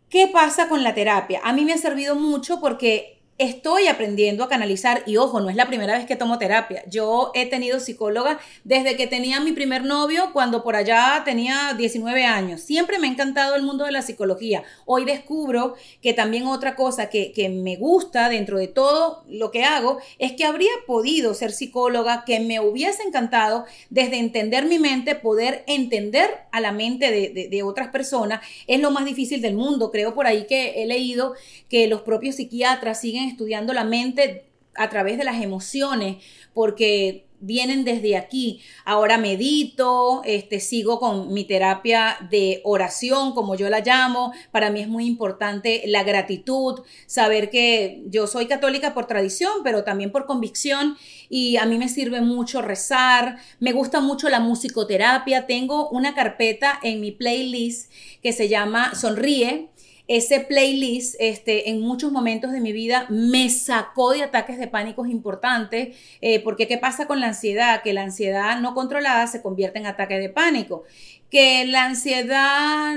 ¿qué 0.09 0.29
pasa 0.29 0.69
con 0.69 0.83
la 0.83 0.95
terapia? 0.95 1.41
A 1.45 1.53
mí 1.53 1.65
me 1.65 1.73
ha 1.73 1.79
servido 1.79 2.15
mucho 2.15 2.61
porque 2.61 3.18
estoy 3.39 3.87
aprendiendo 3.87 4.43
a 4.43 4.49
canalizar 4.49 5.05
y 5.07 5.17
ojo, 5.17 5.41
no 5.41 5.49
es 5.49 5.55
la 5.55 5.69
primera 5.69 5.97
vez 5.97 6.07
que 6.07 6.17
tomo 6.17 6.39
terapia. 6.39 6.83
Yo 6.91 7.31
he 7.35 7.47
tenido 7.47 7.79
psicóloga 7.79 8.41
desde 8.65 8.97
que 8.97 9.07
tenía 9.07 9.39
mi 9.39 9.53
primer 9.53 9.85
novio, 9.85 10.33
cuando 10.33 10.65
por 10.65 10.75
allá 10.75 11.23
tenía 11.25 11.73
19 11.79 12.25
años. 12.25 12.61
Siempre 12.61 12.99
me 12.99 13.07
ha 13.07 13.11
encantado 13.11 13.55
el 13.55 13.63
mundo 13.63 13.85
de 13.85 13.93
la 13.93 14.03
psicología. 14.03 14.65
Hoy 14.87 15.05
descubro 15.05 15.77
que 16.03 16.13
también 16.13 16.49
otra 16.49 16.75
cosa 16.75 17.11
que, 17.11 17.31
que 17.31 17.49
me 17.49 17.77
gusta 17.77 18.29
dentro 18.29 18.59
de 18.59 18.67
todo 18.67 19.23
lo 19.29 19.53
que 19.53 19.63
hago 19.63 19.99
es 20.19 20.33
que 20.33 20.45
habría 20.45 20.73
podido 20.87 21.33
ser 21.33 21.53
psicóloga, 21.53 22.25
que 22.27 22.41
me 22.41 22.59
hubiese 22.59 23.05
encantado 23.05 23.67
desde 23.89 24.19
entender 24.19 24.67
mi 24.67 24.81
mente, 24.81 25.15
poder 25.15 25.63
entender 25.69 26.29
a 26.51 26.61
la 26.61 26.73
mente 26.73 27.13
de, 27.13 27.29
de, 27.29 27.49
de 27.49 27.63
otras 27.63 27.89
personas. 27.89 28.41
Es 28.67 28.81
lo 28.81 28.91
más 28.91 29.05
difícil 29.05 29.41
del 29.41 29.55
mundo. 29.55 29.93
Creo 29.93 30.13
por 30.13 30.27
ahí 30.27 30.45
que 30.49 30.83
he 30.83 30.87
leído 30.87 31.35
que 31.69 31.87
los 31.87 32.03
propios 32.03 32.35
psiquiatras 32.35 33.01
siguen 33.01 33.28
estudiando 33.29 33.73
la 33.73 33.85
mente 33.85 34.47
a 34.75 34.89
través 34.89 35.19
de 35.19 35.25
las 35.25 35.43
emociones, 35.43 36.17
porque 36.55 37.29
vienen 37.41 37.85
desde 37.85 38.17
aquí. 38.17 38.61
Ahora 38.85 39.19
medito, 39.19 40.23
este, 40.25 40.61
sigo 40.61 40.99
con 40.99 41.33
mi 41.33 41.45
terapia 41.45 42.17
de 42.31 42.61
oración, 42.65 43.33
como 43.33 43.55
yo 43.55 43.69
la 43.71 43.81
llamo. 43.81 44.33
Para 44.51 44.71
mí 44.71 44.81
es 44.81 44.89
muy 44.89 45.07
importante 45.07 45.83
la 45.87 46.03
gratitud, 46.03 46.81
saber 47.07 47.51
que 47.51 48.03
yo 48.07 48.27
soy 48.27 48.47
católica 48.47 48.95
por 48.95 49.07
tradición, 49.07 49.53
pero 49.63 49.85
también 49.85 50.11
por 50.11 50.27
convicción 50.27 50.97
y 51.29 51.57
a 51.57 51.67
mí 51.67 51.79
me 51.79 51.89
sirve 51.89 52.21
mucho 52.21 52.63
rezar. 52.63 53.39
Me 53.61 53.73
gusta 53.73 54.01
mucho 54.01 54.29
la 54.29 54.41
musicoterapia. 54.41 55.47
Tengo 55.47 55.89
una 55.91 56.15
carpeta 56.15 56.79
en 56.83 57.01
mi 57.01 57.13
playlist 57.13 57.93
que 58.23 58.33
se 58.33 58.49
llama 58.49 58.95
Sonríe 58.95 59.69
ese 60.09 60.41
playlist 60.41 61.15
este, 61.21 61.71
en 61.71 61.81
muchos 61.81 62.11
momentos 62.11 62.51
de 62.51 62.61
mi 62.61 62.73
vida 62.73 63.07
me 63.11 63.51
sacó 63.51 64.13
de 64.13 64.23
ataques 64.23 64.59
de 64.59 64.67
pánico 64.67 65.07
importantes, 65.07 65.97
eh, 66.21 66.41
porque 66.41 66.67
¿qué 66.67 66.79
pasa 66.79 67.07
con 67.07 67.21
la 67.21 67.29
ansiedad? 67.29 67.83
Que 67.83 67.93
la 67.93 68.03
ansiedad 68.03 68.59
no 68.61 68.75
controlada 68.75 69.27
se 69.27 69.43
convierte 69.43 69.79
en 69.79 69.87
ataque 69.87 70.19
de 70.19 70.31
pánico 70.31 70.85
que 71.31 71.67
la 71.67 71.85
ansiedad 71.85 72.97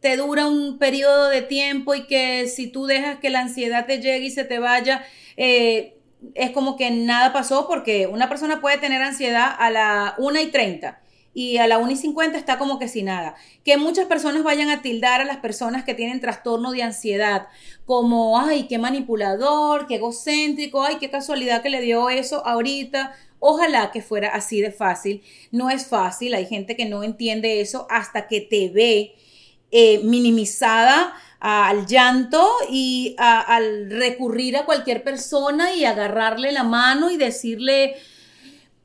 te 0.00 0.16
dura 0.16 0.48
un 0.48 0.78
periodo 0.78 1.28
de 1.28 1.42
tiempo 1.42 1.94
y 1.94 2.06
que 2.06 2.48
si 2.48 2.66
tú 2.66 2.86
dejas 2.86 3.18
que 3.18 3.30
la 3.30 3.40
ansiedad 3.40 3.86
te 3.86 4.00
llegue 4.00 4.26
y 4.26 4.30
se 4.30 4.44
te 4.44 4.58
vaya, 4.58 5.04
eh, 5.36 5.96
es 6.34 6.50
como 6.50 6.76
que 6.76 6.90
nada 6.90 7.32
pasó 7.32 7.68
porque 7.68 8.06
una 8.06 8.28
persona 8.28 8.60
puede 8.60 8.78
tener 8.78 9.00
ansiedad 9.02 9.54
a 9.58 9.70
la 9.70 10.14
1 10.18 10.40
y 10.40 10.46
30 10.46 11.00
y 11.34 11.56
a 11.58 11.66
la 11.66 11.78
1 11.78 11.90
y 11.92 11.96
50 11.96 12.36
está 12.36 12.58
como 12.58 12.78
que 12.78 12.88
sin 12.88 13.06
nada. 13.06 13.34
Que 13.64 13.76
muchas 13.76 14.06
personas 14.06 14.42
vayan 14.42 14.70
a 14.70 14.82
tildar 14.82 15.20
a 15.20 15.24
las 15.24 15.38
personas 15.38 15.84
que 15.84 15.94
tienen 15.94 16.20
trastorno 16.20 16.72
de 16.72 16.82
ansiedad 16.82 17.48
como, 17.86 18.38
ay, 18.38 18.66
qué 18.68 18.78
manipulador, 18.78 19.86
qué 19.86 19.96
egocéntrico, 19.96 20.82
ay, 20.82 20.96
qué 21.00 21.10
casualidad 21.10 21.62
que 21.62 21.70
le 21.70 21.80
dio 21.80 22.10
eso 22.10 22.46
ahorita. 22.46 23.14
Ojalá 23.38 23.90
que 23.90 24.02
fuera 24.02 24.28
así 24.28 24.60
de 24.60 24.70
fácil. 24.70 25.22
No 25.50 25.70
es 25.70 25.86
fácil, 25.86 26.34
hay 26.34 26.46
gente 26.46 26.76
que 26.76 26.84
no 26.84 27.02
entiende 27.02 27.60
eso 27.60 27.86
hasta 27.90 28.28
que 28.28 28.40
te 28.40 28.68
ve 28.68 29.14
eh, 29.70 30.00
minimizada 30.04 31.14
al 31.40 31.86
llanto 31.86 32.46
y 32.70 33.16
al 33.18 33.90
recurrir 33.90 34.56
a 34.56 34.64
cualquier 34.64 35.02
persona 35.02 35.74
y 35.74 35.84
agarrarle 35.84 36.52
la 36.52 36.62
mano 36.62 37.10
y 37.10 37.16
decirle, 37.16 37.96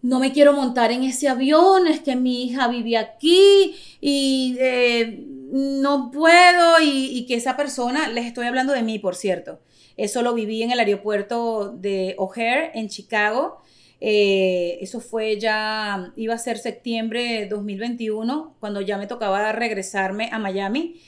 no 0.01 0.20
me 0.20 0.32
quiero 0.32 0.54
montar 0.54 0.92
en 0.92 1.04
ese 1.04 1.27
avión, 1.27 1.88
es 1.88 2.00
que 2.01 2.16
mi 2.16 2.46
hija 2.46 2.68
vive 2.68 2.98
aquí 2.98 3.75
y 4.00 4.58
eh, 4.60 5.25
no 5.51 6.12
puedo 6.12 6.75
y, 6.82 7.25
que 7.25 7.36
esa 7.36 7.58
persona, 7.58 8.08
les 8.08 8.25
estoy 8.25 8.48
hablando 8.48 8.74
de 8.74 8.84
mí, 8.84 9.00
por 9.00 9.16
cierto, 9.16 9.60
eso 9.96 10.22
lo 10.22 10.34
viví 10.34 10.62
en 10.62 10.72
el 10.72 10.80
aeropuerto 10.80 11.72
de 11.72 12.16
O'Hare, 12.18 12.72
en 12.75 12.88
Chicago. 12.88 13.62
Eh, 14.00 14.77
eso 14.82 15.00
fue 15.01 15.39
ya, 15.39 16.13
iba 16.16 16.36
a 16.36 16.38
ser 16.38 16.60
septiembre 16.60 17.24
de 17.24 17.48
2021, 17.48 18.56
cuando 18.60 18.82
ya 18.82 19.00
me 19.00 19.08
tocaba 19.08 19.51
regresarme 19.51 20.30
a 20.32 20.38
Miami. 20.38 21.01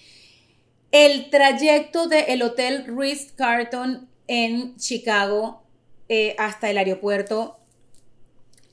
El 0.92 1.30
trayecto 1.30 2.08
del 2.08 2.42
Hotel 2.42 2.86
Ritz 2.88 3.32
Carlton 3.34 4.10
en 4.28 4.76
Chicago 4.78 5.62
eh, 6.08 6.36
hasta 6.40 6.72
el 6.72 6.80
aeropuerto 6.80 7.59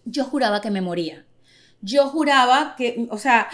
yo 0.07 0.25
juraba 0.25 0.61
que 0.63 0.71
me 0.71 0.81
moría. 0.81 1.27
Yo 1.83 2.09
juraba 2.09 2.75
que, 2.77 3.07
o 3.11 3.19
sea, 3.19 3.49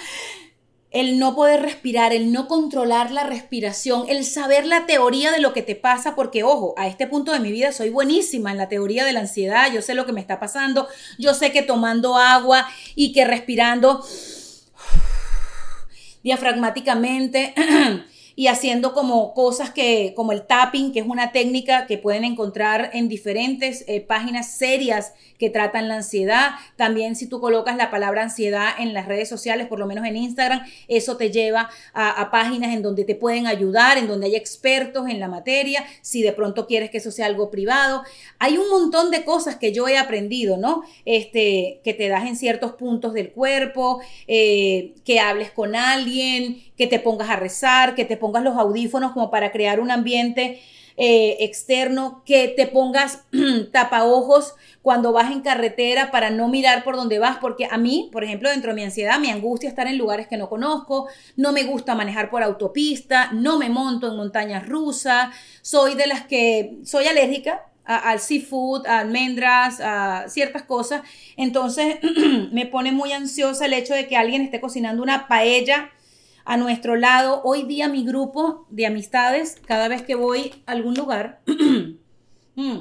el 0.92 1.18
no 1.18 1.34
poder 1.34 1.62
respirar, 1.62 2.12
el 2.12 2.32
no 2.32 2.46
controlar 2.46 3.10
la 3.10 3.24
respiración, 3.24 4.04
el 4.08 4.24
saber 4.24 4.66
la 4.66 4.86
teoría 4.86 5.32
de 5.32 5.40
lo 5.40 5.54
que 5.54 5.62
te 5.62 5.74
pasa, 5.74 6.14
porque 6.14 6.44
ojo, 6.44 6.74
a 6.76 6.86
este 6.86 7.06
punto 7.06 7.32
de 7.32 7.40
mi 7.40 7.50
vida 7.50 7.72
soy 7.72 7.88
buenísima 7.88 8.52
en 8.52 8.58
la 8.58 8.68
teoría 8.68 9.04
de 9.04 9.14
la 9.14 9.20
ansiedad, 9.20 9.72
yo 9.72 9.80
sé 9.80 9.94
lo 9.94 10.04
que 10.04 10.12
me 10.12 10.20
está 10.20 10.38
pasando, 10.38 10.86
yo 11.18 11.32
sé 11.34 11.50
que 11.50 11.62
tomando 11.62 12.16
agua 12.16 12.68
y 12.94 13.12
que 13.12 13.24
respirando 13.24 14.04
diafragmáticamente 16.22 17.54
y 18.34 18.46
haciendo 18.46 18.92
como 18.92 19.34
cosas 19.34 19.70
que, 19.70 20.12
como 20.14 20.32
el 20.32 20.42
tapping, 20.42 20.92
que 20.92 21.00
es 21.00 21.06
una 21.06 21.32
técnica 21.32 21.86
que 21.86 21.98
pueden 21.98 22.24
encontrar 22.24 22.90
en 22.92 23.08
diferentes 23.08 23.84
eh, 23.86 24.00
páginas 24.00 24.50
serias 24.52 25.12
que 25.38 25.50
tratan 25.50 25.88
la 25.88 25.96
ansiedad. 25.96 26.52
También 26.76 27.16
si 27.16 27.26
tú 27.26 27.40
colocas 27.40 27.76
la 27.76 27.90
palabra 27.90 28.22
ansiedad 28.22 28.70
en 28.78 28.94
las 28.94 29.06
redes 29.06 29.28
sociales, 29.28 29.66
por 29.66 29.78
lo 29.78 29.86
menos 29.86 30.06
en 30.06 30.16
Instagram, 30.16 30.64
eso 30.88 31.16
te 31.16 31.30
lleva 31.30 31.68
a, 31.92 32.30
páginas 32.30 32.72
en 32.72 32.82
donde 32.82 33.04
te 33.04 33.14
pueden 33.14 33.46
ayudar, 33.46 33.98
en 33.98 34.06
donde 34.06 34.26
hay 34.26 34.36
expertos 34.36 35.08
en 35.08 35.18
la 35.18 35.28
materia, 35.28 35.84
si 36.00 36.22
de 36.22 36.32
pronto 36.32 36.66
quieres 36.66 36.90
que 36.90 36.98
eso 36.98 37.10
sea 37.10 37.26
algo 37.26 37.50
privado. 37.50 38.02
Hay 38.38 38.56
un 38.56 38.68
montón 38.70 39.10
de 39.10 39.24
cosas 39.24 39.56
que 39.56 39.72
yo 39.72 39.88
he 39.88 39.98
aprendido, 39.98 40.56
¿no? 40.56 40.84
Este, 41.04 41.80
que 41.82 41.92
te 41.92 42.08
das 42.08 42.26
en 42.26 42.36
ciertos 42.36 42.72
puntos 42.72 43.12
del 43.12 43.32
cuerpo, 43.32 44.00
eh, 44.28 44.94
que 45.04 45.20
hables 45.20 45.50
con 45.50 45.74
alguien, 45.74 46.62
que 46.82 46.88
te 46.88 46.98
pongas 46.98 47.30
a 47.30 47.36
rezar, 47.36 47.94
que 47.94 48.04
te 48.04 48.16
pongas 48.16 48.42
los 48.42 48.56
audífonos 48.56 49.12
como 49.12 49.30
para 49.30 49.52
crear 49.52 49.78
un 49.78 49.92
ambiente 49.92 50.60
eh, 50.96 51.36
externo, 51.38 52.24
que 52.26 52.48
te 52.48 52.66
pongas 52.66 53.22
tapaojos 53.72 54.54
cuando 54.82 55.12
vas 55.12 55.30
en 55.30 55.42
carretera 55.42 56.10
para 56.10 56.30
no 56.30 56.48
mirar 56.48 56.82
por 56.82 56.96
donde 56.96 57.20
vas, 57.20 57.38
porque 57.38 57.68
a 57.70 57.78
mí, 57.78 58.10
por 58.12 58.24
ejemplo, 58.24 58.50
dentro 58.50 58.72
de 58.72 58.74
mi 58.74 58.82
ansiedad, 58.82 59.20
me 59.20 59.30
angustia 59.30 59.68
estar 59.68 59.86
en 59.86 59.96
lugares 59.96 60.26
que 60.26 60.36
no 60.36 60.48
conozco, 60.48 61.06
no 61.36 61.52
me 61.52 61.62
gusta 61.62 61.94
manejar 61.94 62.30
por 62.30 62.42
autopista, 62.42 63.30
no 63.32 63.58
me 63.58 63.68
monto 63.70 64.08
en 64.08 64.16
montañas 64.16 64.68
rusas, 64.68 65.28
soy 65.62 65.94
de 65.94 66.08
las 66.08 66.22
que 66.26 66.78
soy 66.82 67.06
alérgica 67.06 67.64
al 67.84 68.18
seafood, 68.18 68.86
a 68.86 69.00
almendras, 69.00 69.80
a 69.80 70.24
ciertas 70.28 70.62
cosas. 70.64 71.02
Entonces 71.36 71.98
me 72.52 72.66
pone 72.66 72.90
muy 72.90 73.12
ansiosa 73.12 73.66
el 73.66 73.72
hecho 73.72 73.94
de 73.94 74.08
que 74.08 74.16
alguien 74.16 74.42
esté 74.42 74.60
cocinando 74.60 75.00
una 75.02 75.28
paella 75.28 75.90
a 76.44 76.56
nuestro 76.56 76.96
lado. 76.96 77.42
Hoy 77.44 77.64
día 77.64 77.88
mi 77.88 78.04
grupo 78.04 78.66
de 78.70 78.86
amistades, 78.86 79.56
cada 79.66 79.88
vez 79.88 80.02
que 80.02 80.14
voy 80.14 80.62
a 80.66 80.72
algún 80.72 80.94
lugar, 80.94 81.40
mm, 82.56 82.78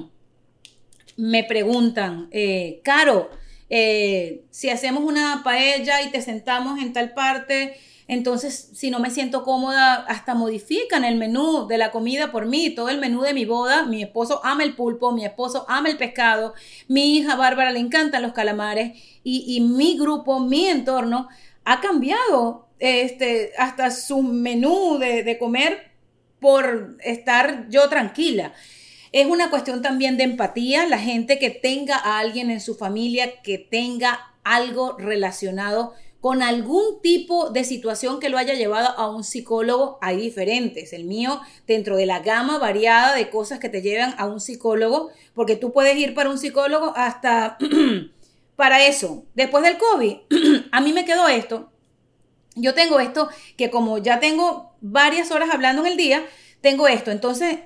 me 1.17 1.43
preguntan, 1.43 2.27
eh, 2.31 2.81
Caro, 2.83 3.29
eh, 3.69 4.43
si 4.49 4.69
hacemos 4.69 5.03
una 5.03 5.41
paella 5.43 6.01
y 6.01 6.11
te 6.11 6.21
sentamos 6.21 6.81
en 6.81 6.93
tal 6.93 7.13
parte, 7.13 7.77
entonces 8.07 8.71
si 8.73 8.89
no 8.89 8.99
me 8.99 9.09
siento 9.09 9.43
cómoda, 9.43 9.95
hasta 10.07 10.35
modifican 10.35 11.05
el 11.05 11.15
menú 11.15 11.67
de 11.67 11.77
la 11.77 11.91
comida 11.91 12.31
por 12.31 12.45
mí, 12.45 12.71
todo 12.71 12.89
el 12.89 12.99
menú 12.99 13.21
de 13.21 13.33
mi 13.33 13.45
boda. 13.45 13.85
Mi 13.85 14.03
esposo 14.03 14.41
ama 14.43 14.63
el 14.63 14.75
pulpo, 14.75 15.13
mi 15.13 15.23
esposo 15.23 15.65
ama 15.69 15.89
el 15.89 15.97
pescado, 15.97 16.53
mi 16.89 17.15
hija 17.15 17.35
Bárbara 17.35 17.71
le 17.71 17.79
encantan 17.79 18.23
los 18.23 18.33
calamares 18.33 18.99
y 19.23 19.61
mi 19.61 19.97
grupo, 19.97 20.39
mi 20.39 20.67
entorno 20.67 21.29
ha 21.63 21.79
cambiado 21.79 22.70
este, 22.81 23.51
hasta 23.59 23.91
su 23.91 24.23
menú 24.23 24.97
de, 24.97 25.37
comer 25.37 25.91
por 26.39 26.97
estar 27.03 27.69
yo 27.69 27.87
tranquila. 27.87 28.53
Es 29.11 29.27
una 29.27 29.51
cuestión 29.51 29.83
también 29.83 30.17
de 30.17 30.23
empatía, 30.23 30.87
la 30.87 30.97
gente 30.97 31.37
que 31.37 31.51
tenga 31.51 31.95
a 31.95 32.17
alguien 32.17 32.49
en 32.49 32.59
su 32.59 32.75
familia 32.75 33.41
que 33.43 33.59
tenga 33.59 34.33
algo 34.43 34.97
relacionado 34.97 35.93
con 36.21 36.41
algún 36.41 37.01
tipo 37.01 37.49
de 37.51 37.63
situación 37.63 38.19
que 38.19 38.29
lo 38.29 38.37
haya 38.37 38.53
llevado 38.53 38.89
a 38.97 39.09
un 39.09 39.23
psicólogo, 39.23 39.99
hay 40.01 40.17
diferentes. 40.17 40.93
El 40.93 41.03
mío, 41.03 41.39
dentro 41.67 41.97
de 41.97 42.05
la 42.05 42.19
gama 42.19 42.57
variada 42.57 43.15
de 43.15 43.29
cosas 43.29 43.59
que 43.59 43.69
te 43.69 43.81
llevan 43.81 44.15
a 44.17 44.25
un 44.25 44.39
psicólogo, 44.39 45.09
porque 45.35 45.55
tú 45.55 45.71
puedes 45.71 45.97
ir 45.97 46.15
para 46.15 46.29
un 46.29 46.37
psicólogo 46.37 46.93
hasta 46.95 47.57
para 48.55 48.85
eso. 48.85 49.25
Después 49.35 49.63
del 49.63 49.77
COVID, 49.77 50.17
a 50.71 50.81
mí 50.81 50.93
me 50.93 51.05
quedó 51.05 51.27
esto, 51.27 51.70
yo 52.55 52.73
tengo 52.73 52.99
esto 52.99 53.29
que 53.57 53.69
como 53.69 53.97
ya 53.97 54.19
tengo 54.19 54.73
varias 54.81 55.31
horas 55.31 55.49
hablando 55.51 55.85
en 55.85 55.91
el 55.91 55.97
día, 55.97 56.25
tengo 56.61 56.87
esto. 56.87 57.11
Entonces, 57.11 57.59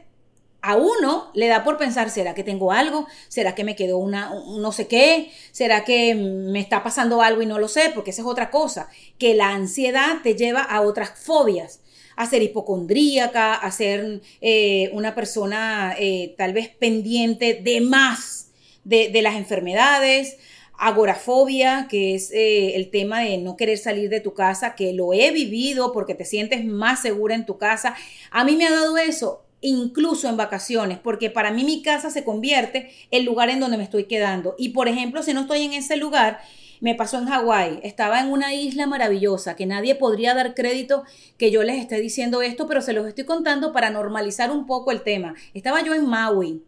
a 0.61 0.75
uno 0.75 1.29
le 1.35 1.47
da 1.47 1.63
por 1.63 1.77
pensar, 1.77 2.09
¿será 2.09 2.33
que 2.33 2.43
tengo 2.43 2.71
algo? 2.71 3.07
¿Será 3.27 3.53
que 3.53 3.63
me 3.63 3.75
quedó 3.75 3.97
una 3.97 4.31
no 4.57 4.71
sé 4.71 4.87
qué? 4.87 5.31
¿Será 5.51 5.83
que 5.83 6.15
me 6.15 6.59
está 6.59 6.81
pasando 6.81 7.21
algo 7.21 7.41
y 7.43 7.45
no 7.45 7.59
lo 7.59 7.67
sé? 7.67 7.91
Porque 7.93 8.09
esa 8.09 8.23
es 8.23 8.27
otra 8.27 8.49
cosa, 8.49 8.89
que 9.19 9.35
la 9.35 9.49
ansiedad 9.49 10.21
te 10.23 10.35
lleva 10.35 10.61
a 10.61 10.81
otras 10.81 11.11
fobias 11.19 11.81
a 12.15 12.25
ser 12.25 12.41
hipocondríaca, 12.41 13.53
a 13.53 13.71
ser 13.71 14.21
eh, 14.41 14.89
una 14.93 15.13
persona 15.13 15.95
eh, 15.99 16.33
tal 16.37 16.53
vez 16.53 16.69
pendiente 16.69 17.61
de 17.61 17.81
más 17.81 18.49
de 18.83 19.19
las 19.23 19.35
enfermedades, 19.35 20.37
agorafobia, 20.77 21.87
que 21.89 22.15
es 22.15 22.31
eh, 22.31 22.75
el 22.75 22.89
tema 22.89 23.21
de 23.21 23.37
no 23.37 23.55
querer 23.55 23.77
salir 23.77 24.09
de 24.09 24.19
tu 24.19 24.33
casa, 24.33 24.75
que 24.75 24.93
lo 24.93 25.13
he 25.13 25.31
vivido 25.31 25.91
porque 25.91 26.15
te 26.15 26.25
sientes 26.25 26.65
más 26.65 27.01
segura 27.01 27.35
en 27.35 27.45
tu 27.45 27.57
casa. 27.57 27.95
A 28.31 28.43
mí 28.43 28.55
me 28.55 28.67
ha 28.67 28.71
dado 28.71 28.97
eso 28.97 29.41
incluso 29.61 30.29
en 30.29 30.37
vacaciones, 30.37 30.99
porque 30.99 31.29
para 31.29 31.51
mí 31.51 31.63
mi 31.63 31.81
casa 31.81 32.11
se 32.11 32.23
convierte 32.23 32.91
el 33.09 33.25
lugar 33.25 33.49
en 33.49 33.59
donde 33.59 33.77
me 33.77 33.83
estoy 33.83 34.03
quedando. 34.03 34.55
Y 34.57 34.69
por 34.69 34.87
ejemplo, 34.87 35.23
si 35.23 35.33
no 35.33 35.41
estoy 35.41 35.63
en 35.63 35.73
ese 35.73 35.95
lugar, 35.95 36.39
me 36.81 36.93
pasó 36.93 37.17
en 37.17 37.25
Hawái, 37.25 37.79
estaba 37.81 38.19
en 38.19 38.31
una 38.31 38.53
isla 38.53 38.85
maravillosa, 38.85 39.55
que 39.55 39.65
nadie 39.65 39.95
podría 39.95 40.35
dar 40.35 40.53
crédito 40.53 41.03
que 41.37 41.49
yo 41.49 41.63
les 41.63 41.79
esté 41.79 41.99
diciendo 41.99 42.41
esto, 42.41 42.67
pero 42.67 42.81
se 42.81 42.93
los 42.93 43.07
estoy 43.07 43.23
contando 43.23 43.71
para 43.71 43.89
normalizar 43.89 44.51
un 44.51 44.67
poco 44.67 44.91
el 44.91 45.01
tema. 45.01 45.33
Estaba 45.53 45.81
yo 45.83 45.93
en 45.95 46.05
Maui, 46.05 46.61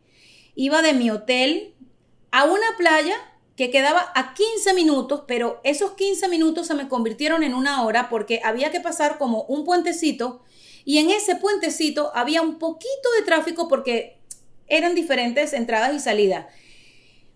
iba 0.56 0.82
de 0.82 0.94
mi 0.94 1.12
hotel 1.12 1.74
a 2.32 2.46
una 2.46 2.68
playa 2.78 3.16
que 3.58 3.72
quedaba 3.72 4.12
a 4.14 4.36
15 4.36 4.76
minutos, 4.76 5.24
pero 5.28 5.60
esos 5.64 5.94
15 5.94 6.30
minutos 6.30 6.68
se 6.68 6.76
me 6.76 6.88
convirtieron 6.88 7.42
en 7.42 7.56
una 7.56 7.84
hora 7.84 8.08
porque 8.08 8.40
había 8.44 8.72
que 8.72 8.80
pasar 8.80 9.18
como 9.18 9.44
un 9.46 9.66
puentecito 9.66 10.44
y 10.86 11.00
en 11.00 11.10
ese 11.10 11.36
puentecito 11.36 12.12
había 12.16 12.44
un 12.44 12.60
poquito 12.60 13.12
de 13.18 13.26
tráfico 13.26 13.68
porque 13.68 14.20
eran 14.68 14.94
diferentes 14.94 15.54
entradas 15.54 15.96
y 15.96 16.00
salidas. 16.00 16.46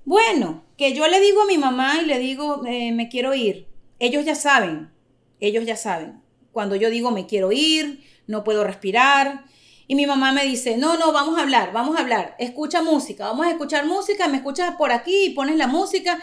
Bueno, 0.05 0.63
que 0.77 0.93
yo 0.93 1.07
le 1.07 1.19
digo 1.19 1.41
a 1.41 1.47
mi 1.47 1.57
mamá 1.57 1.99
y 2.01 2.05
le 2.05 2.19
digo, 2.19 2.61
eh, 2.67 2.91
me 2.91 3.09
quiero 3.09 3.33
ir. 3.33 3.67
Ellos 3.97 4.23
ya 4.23 4.35
saben, 4.35 4.91
ellos 5.39 5.65
ya 5.65 5.75
saben. 5.75 6.21
Cuando 6.51 6.75
yo 6.75 6.91
digo, 6.91 7.09
me 7.09 7.25
quiero 7.25 7.51
ir, 7.51 8.03
no 8.27 8.43
puedo 8.43 8.63
respirar, 8.63 9.45
y 9.91 9.95
mi 9.95 10.05
mamá 10.05 10.31
me 10.31 10.45
dice, 10.45 10.77
no, 10.77 10.95
no, 10.95 11.11
vamos 11.11 11.37
a 11.37 11.41
hablar, 11.41 11.73
vamos 11.73 11.97
a 11.97 11.99
hablar, 11.99 12.33
escucha 12.39 12.81
música, 12.81 13.25
vamos 13.25 13.45
a 13.45 13.49
escuchar 13.49 13.85
música, 13.85 14.29
me 14.29 14.37
escuchas 14.37 14.77
por 14.77 14.89
aquí 14.89 15.25
y 15.25 15.29
pones 15.31 15.57
la 15.57 15.67
música. 15.67 16.17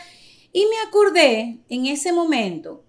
Y 0.55 0.65
me 0.65 0.89
acordé 0.89 1.59
en 1.69 1.85
ese 1.85 2.15
momento 2.15 2.83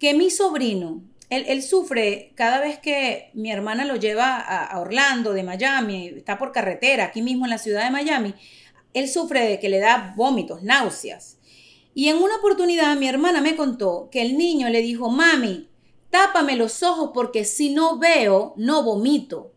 que 0.00 0.12
mi 0.12 0.30
sobrino, 0.30 1.04
él, 1.30 1.62
sufre 1.62 2.32
cada 2.34 2.58
vez 2.58 2.80
que 2.80 3.30
mi 3.34 3.52
hermana 3.52 3.84
lo 3.84 3.94
lleva 3.94 4.40
a, 4.40 4.80
Orlando, 4.80 5.34
de 5.34 5.44
Miami, 5.44 6.08
está 6.16 6.36
por 6.36 6.50
carretera, 6.50 7.04
aquí 7.04 7.22
mismo 7.22 7.46
en 7.46 7.50
la 7.50 7.58
ciudad 7.58 7.84
de 7.84 7.92
Miami, 7.92 8.34
él 8.92 9.08
sufre 9.08 9.48
de 9.48 9.60
que 9.60 9.68
le 9.68 9.78
da 9.78 10.14
vómitos, 10.16 10.64
náuseas. 10.64 11.38
Y 11.94 12.08
en 12.08 12.16
una 12.16 12.38
oportunidad 12.38 12.96
mi 12.96 13.06
hermana 13.06 13.40
me 13.40 13.54
contó 13.54 14.08
que 14.10 14.22
el 14.22 14.36
niño 14.36 14.68
le 14.68 14.82
dijo, 14.82 15.10
mami, 15.10 15.68
tápame 16.10 16.56
los 16.56 16.82
ojos 16.82 17.10
porque 17.14 17.44
si 17.44 17.70
no 17.70 17.98
veo, 18.00 18.54
no 18.56 18.82
vomito. 18.82 19.53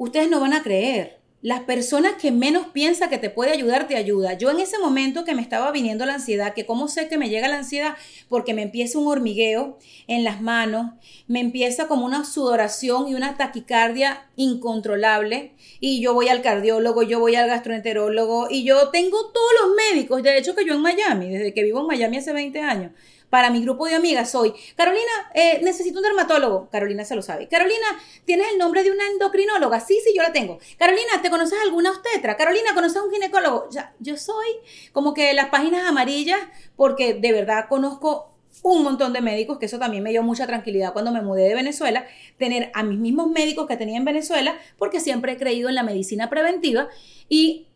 Ustedes 0.00 0.30
no 0.30 0.40
van 0.40 0.54
a 0.54 0.62
creer 0.62 1.18
las 1.42 1.60
personas 1.60 2.14
que 2.14 2.32
menos 2.32 2.68
piensa 2.68 3.10
que 3.10 3.18
te 3.18 3.28
puede 3.28 3.52
ayudar, 3.52 3.86
te 3.86 3.96
ayuda. 3.96 4.32
Yo 4.32 4.50
en 4.50 4.58
ese 4.58 4.78
momento 4.78 5.26
que 5.26 5.34
me 5.34 5.42
estaba 5.42 5.70
viniendo 5.72 6.06
la 6.06 6.14
ansiedad, 6.14 6.54
que 6.54 6.64
cómo 6.64 6.88
sé 6.88 7.06
que 7.08 7.18
me 7.18 7.28
llega 7.28 7.48
la 7.48 7.58
ansiedad, 7.58 7.96
porque 8.30 8.54
me 8.54 8.62
empieza 8.62 8.98
un 8.98 9.08
hormigueo 9.08 9.76
en 10.06 10.24
las 10.24 10.40
manos, 10.40 10.92
me 11.26 11.40
empieza 11.40 11.86
como 11.86 12.06
una 12.06 12.24
sudoración 12.24 13.08
y 13.08 13.14
una 13.14 13.36
taquicardia 13.36 14.26
incontrolable, 14.36 15.52
y 15.80 16.00
yo 16.00 16.14
voy 16.14 16.28
al 16.28 16.40
cardiólogo, 16.40 17.02
yo 17.02 17.20
voy 17.20 17.34
al 17.34 17.48
gastroenterólogo, 17.48 18.48
y 18.50 18.64
yo 18.64 18.88
tengo 18.88 19.26
todos 19.26 19.52
los 19.60 19.76
médicos, 19.92 20.22
de 20.22 20.38
hecho 20.38 20.54
que 20.54 20.64
yo 20.64 20.72
en 20.72 20.80
Miami, 20.80 21.28
desde 21.28 21.52
que 21.52 21.62
vivo 21.62 21.80
en 21.80 21.88
Miami 21.88 22.16
hace 22.16 22.32
20 22.32 22.58
años, 22.62 22.92
para 23.30 23.50
mi 23.50 23.62
grupo 23.62 23.86
de 23.86 23.94
amigas 23.94 24.30
soy, 24.30 24.52
Carolina, 24.76 25.30
eh, 25.34 25.60
necesito 25.62 25.98
un 25.98 26.04
dermatólogo. 26.04 26.68
Carolina 26.70 27.04
se 27.04 27.14
lo 27.14 27.22
sabe. 27.22 27.48
Carolina, 27.48 27.86
¿tienes 28.24 28.48
el 28.52 28.58
nombre 28.58 28.82
de 28.82 28.90
una 28.90 29.06
endocrinóloga? 29.06 29.80
Sí, 29.80 29.98
sí, 30.04 30.12
yo 30.14 30.22
la 30.22 30.32
tengo. 30.32 30.58
Carolina, 30.78 31.22
¿te 31.22 31.30
conoces 31.30 31.58
alguna 31.64 31.90
obstetra? 31.90 32.36
Carolina, 32.36 32.74
¿conoces 32.74 33.00
un 33.00 33.10
ginecólogo? 33.10 33.68
Ya, 33.70 33.94
yo 34.00 34.16
soy 34.16 34.48
como 34.92 35.14
que 35.14 35.32
las 35.32 35.48
páginas 35.48 35.86
amarillas 35.86 36.40
porque 36.76 37.14
de 37.14 37.32
verdad 37.32 37.66
conozco 37.68 38.30
un 38.62 38.82
montón 38.82 39.12
de 39.12 39.20
médicos, 39.20 39.58
que 39.58 39.66
eso 39.66 39.78
también 39.78 40.02
me 40.02 40.10
dio 40.10 40.22
mucha 40.22 40.46
tranquilidad 40.46 40.92
cuando 40.92 41.12
me 41.12 41.22
mudé 41.22 41.48
de 41.48 41.54
Venezuela, 41.54 42.04
tener 42.36 42.70
a 42.74 42.82
mis 42.82 42.98
mismos 42.98 43.28
médicos 43.30 43.66
que 43.66 43.76
tenía 43.76 43.96
en 43.96 44.04
Venezuela, 44.04 44.58
porque 44.76 45.00
siempre 45.00 45.32
he 45.32 45.36
creído 45.38 45.68
en 45.68 45.76
la 45.76 45.82
medicina 45.82 46.28
preventiva. 46.28 46.88
Y 47.28 47.68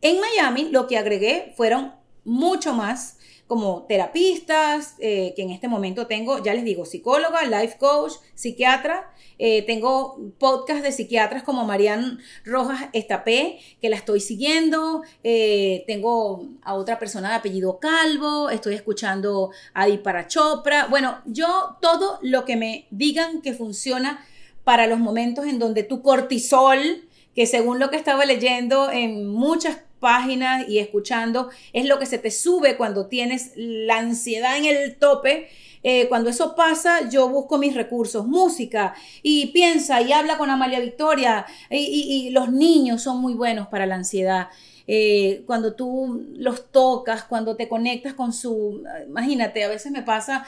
en 0.00 0.20
Miami 0.20 0.70
lo 0.70 0.86
que 0.86 0.96
agregué 0.96 1.52
fueron 1.56 1.94
mucho 2.24 2.72
más 2.74 3.18
como 3.50 3.82
terapistas, 3.88 4.94
eh, 5.00 5.32
que 5.34 5.42
en 5.42 5.50
este 5.50 5.66
momento 5.66 6.06
tengo, 6.06 6.40
ya 6.40 6.54
les 6.54 6.62
digo, 6.62 6.84
psicóloga, 6.84 7.42
life 7.42 7.78
coach, 7.78 8.12
psiquiatra. 8.36 9.12
Eh, 9.40 9.62
tengo 9.62 10.20
podcast 10.38 10.84
de 10.84 10.92
psiquiatras 10.92 11.42
como 11.42 11.64
Marian 11.64 12.20
Rojas 12.44 12.90
Estapé, 12.92 13.58
que 13.82 13.88
la 13.88 13.96
estoy 13.96 14.20
siguiendo. 14.20 15.02
Eh, 15.24 15.82
tengo 15.88 16.46
a 16.62 16.74
otra 16.74 17.00
persona 17.00 17.30
de 17.30 17.34
apellido 17.34 17.80
Calvo. 17.80 18.50
Estoy 18.50 18.74
escuchando 18.76 19.50
a 19.74 19.86
Dipara 19.86 20.28
Chopra. 20.28 20.86
Bueno, 20.86 21.18
yo 21.26 21.76
todo 21.80 22.20
lo 22.22 22.44
que 22.44 22.54
me 22.54 22.86
digan 22.92 23.42
que 23.42 23.52
funciona 23.52 24.24
para 24.62 24.86
los 24.86 25.00
momentos 25.00 25.46
en 25.46 25.58
donde 25.58 25.82
tu 25.82 26.02
cortisol, 26.02 26.78
que 27.34 27.46
según 27.46 27.80
lo 27.80 27.90
que 27.90 27.96
estaba 27.96 28.24
leyendo 28.26 28.92
en 28.92 29.26
muchas 29.26 29.78
páginas 30.00 30.68
y 30.68 30.78
escuchando, 30.78 31.50
es 31.72 31.86
lo 31.86 31.98
que 31.98 32.06
se 32.06 32.18
te 32.18 32.30
sube 32.30 32.76
cuando 32.76 33.06
tienes 33.06 33.52
la 33.54 33.98
ansiedad 33.98 34.56
en 34.56 34.64
el 34.64 34.96
tope. 34.96 35.48
Eh, 35.82 36.08
cuando 36.08 36.28
eso 36.30 36.54
pasa, 36.54 37.08
yo 37.08 37.28
busco 37.28 37.56
mis 37.56 37.74
recursos, 37.74 38.26
música, 38.26 38.94
y 39.22 39.46
piensa 39.48 40.02
y 40.02 40.12
habla 40.12 40.36
con 40.36 40.50
Amalia 40.50 40.80
Victoria, 40.80 41.46
y, 41.70 42.30
los 42.30 42.50
niños 42.50 43.02
son 43.02 43.18
muy 43.20 43.34
buenos 43.34 43.68
para 43.68 43.86
la 43.86 43.94
ansiedad. 43.94 44.48
Eh, 44.86 45.42
cuando 45.46 45.74
tú 45.74 46.26
los 46.34 46.70
tocas, 46.72 47.24
cuando 47.24 47.56
te 47.56 47.68
conectas 47.68 48.14
con 48.14 48.32
su, 48.32 48.82
imagínate, 49.06 49.62
a 49.62 49.68
veces 49.68 49.92
me 49.92 50.02
pasa 50.02 50.44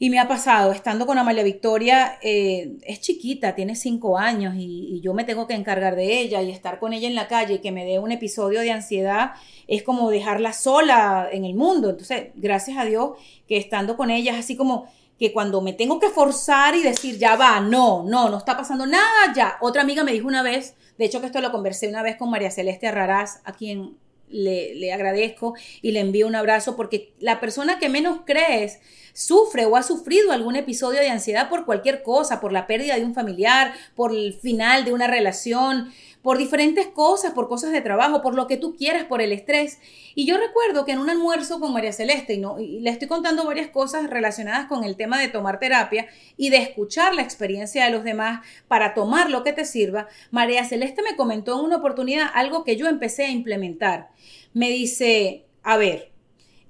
y 0.00 0.10
me 0.10 0.20
ha 0.20 0.28
pasado, 0.28 0.70
estando 0.70 1.06
con 1.06 1.18
Amalia 1.18 1.42
Victoria, 1.42 2.18
eh, 2.22 2.76
es 2.82 3.00
chiquita, 3.00 3.56
tiene 3.56 3.74
cinco 3.74 4.16
años 4.16 4.54
y, 4.56 5.00
yo 5.00 5.12
me 5.12 5.24
tengo 5.24 5.46
que 5.46 5.54
encargar 5.54 5.96
de 5.96 6.20
ella 6.20 6.42
y 6.42 6.50
estar 6.50 6.78
con 6.78 6.92
ella 6.92 7.08
en 7.08 7.14
la 7.14 7.28
calle 7.28 7.54
y 7.54 7.58
que 7.58 7.72
me 7.72 7.84
dé 7.84 7.98
un 7.98 8.12
episodio 8.12 8.60
de 8.60 8.72
ansiedad 8.72 9.32
es 9.66 9.82
como 9.82 10.10
dejarla 10.10 10.52
sola 10.52 11.28
en 11.30 11.44
el 11.44 11.54
mundo. 11.54 11.90
Entonces, 11.90 12.28
gracias 12.34 12.76
a 12.78 12.84
Dios 12.84 13.12
que 13.46 13.56
estando 13.56 13.96
con 13.96 14.10
ella 14.10 14.32
es 14.32 14.38
así 14.38 14.56
como 14.56 14.88
que 15.18 15.32
cuando 15.32 15.60
me 15.60 15.72
tengo 15.72 15.98
que 15.98 16.10
forzar 16.10 16.76
y 16.76 16.82
decir, 16.82 17.18
ya 17.18 17.36
va, 17.36 17.60
no, 17.60 18.04
no, 18.04 18.28
no 18.28 18.38
está 18.38 18.56
pasando 18.56 18.86
nada, 18.86 19.32
ya. 19.34 19.56
Otra 19.60 19.82
amiga 19.82 20.04
me 20.04 20.12
dijo 20.12 20.28
una 20.28 20.42
vez, 20.42 20.74
de 20.96 21.04
hecho 21.04 21.20
que 21.20 21.26
esto 21.26 21.40
lo 21.40 21.50
conversé 21.50 21.88
una 21.88 22.02
vez 22.02 22.16
con 22.16 22.30
María 22.30 22.50
Celeste 22.50 22.86
Arraraz, 22.86 23.40
a 23.44 23.52
quien 23.52 23.96
le, 24.30 24.74
le 24.74 24.92
agradezco 24.92 25.54
y 25.82 25.92
le 25.92 26.00
envío 26.00 26.26
un 26.26 26.34
abrazo 26.34 26.76
porque 26.76 27.12
la 27.20 27.40
persona 27.40 27.78
que 27.78 27.88
menos 27.88 28.20
crees 28.24 28.78
sufre 29.18 29.66
o 29.66 29.74
ha 29.74 29.82
sufrido 29.82 30.30
algún 30.30 30.54
episodio 30.54 31.00
de 31.00 31.08
ansiedad 31.08 31.48
por 31.48 31.64
cualquier 31.64 32.04
cosa, 32.04 32.40
por 32.40 32.52
la 32.52 32.68
pérdida 32.68 32.94
de 32.94 33.04
un 33.04 33.14
familiar, 33.14 33.74
por 33.96 34.12
el 34.12 34.32
final 34.32 34.84
de 34.84 34.92
una 34.92 35.08
relación, 35.08 35.92
por 36.22 36.38
diferentes 36.38 36.86
cosas, 36.86 37.32
por 37.32 37.48
cosas 37.48 37.72
de 37.72 37.80
trabajo, 37.80 38.22
por 38.22 38.34
lo 38.34 38.46
que 38.46 38.56
tú 38.56 38.76
quieras, 38.76 39.04
por 39.04 39.22
el 39.22 39.32
estrés. 39.32 39.78
Y 40.14 40.26
yo 40.26 40.36
recuerdo 40.36 40.84
que 40.84 40.92
en 40.92 40.98
un 40.98 41.10
almuerzo 41.10 41.60
con 41.60 41.72
María 41.72 41.92
Celeste, 41.92 42.34
y, 42.34 42.38
no, 42.38 42.56
le 42.58 42.90
estoy 42.90 43.08
contando 43.08 43.44
varias 43.44 43.68
cosas 43.68 44.10
relacionadas 44.10 44.66
con 44.66 44.84
el 44.84 44.96
tema 44.96 45.20
de 45.20 45.28
tomar 45.28 45.58
terapia 45.58 46.06
y 46.36 46.50
de 46.50 46.58
escuchar 46.58 47.14
la 47.14 47.22
experiencia 47.22 47.84
de 47.84 47.90
los 47.90 48.04
demás 48.04 48.44
para 48.66 48.94
tomar 48.94 49.30
lo 49.30 49.44
que 49.44 49.52
te 49.52 49.64
sirva, 49.64 50.08
María 50.30 50.64
Celeste 50.64 51.02
me 51.02 51.16
comentó 51.16 51.58
en 51.58 51.64
una 51.64 51.76
oportunidad 51.76 52.28
algo 52.34 52.64
que 52.64 52.76
yo 52.76 52.88
empecé 52.88 53.26
a 53.26 53.30
implementar. 53.30 54.10
Me 54.52 54.70
dice, 54.70 55.46
a 55.62 55.76
ver, 55.76 56.10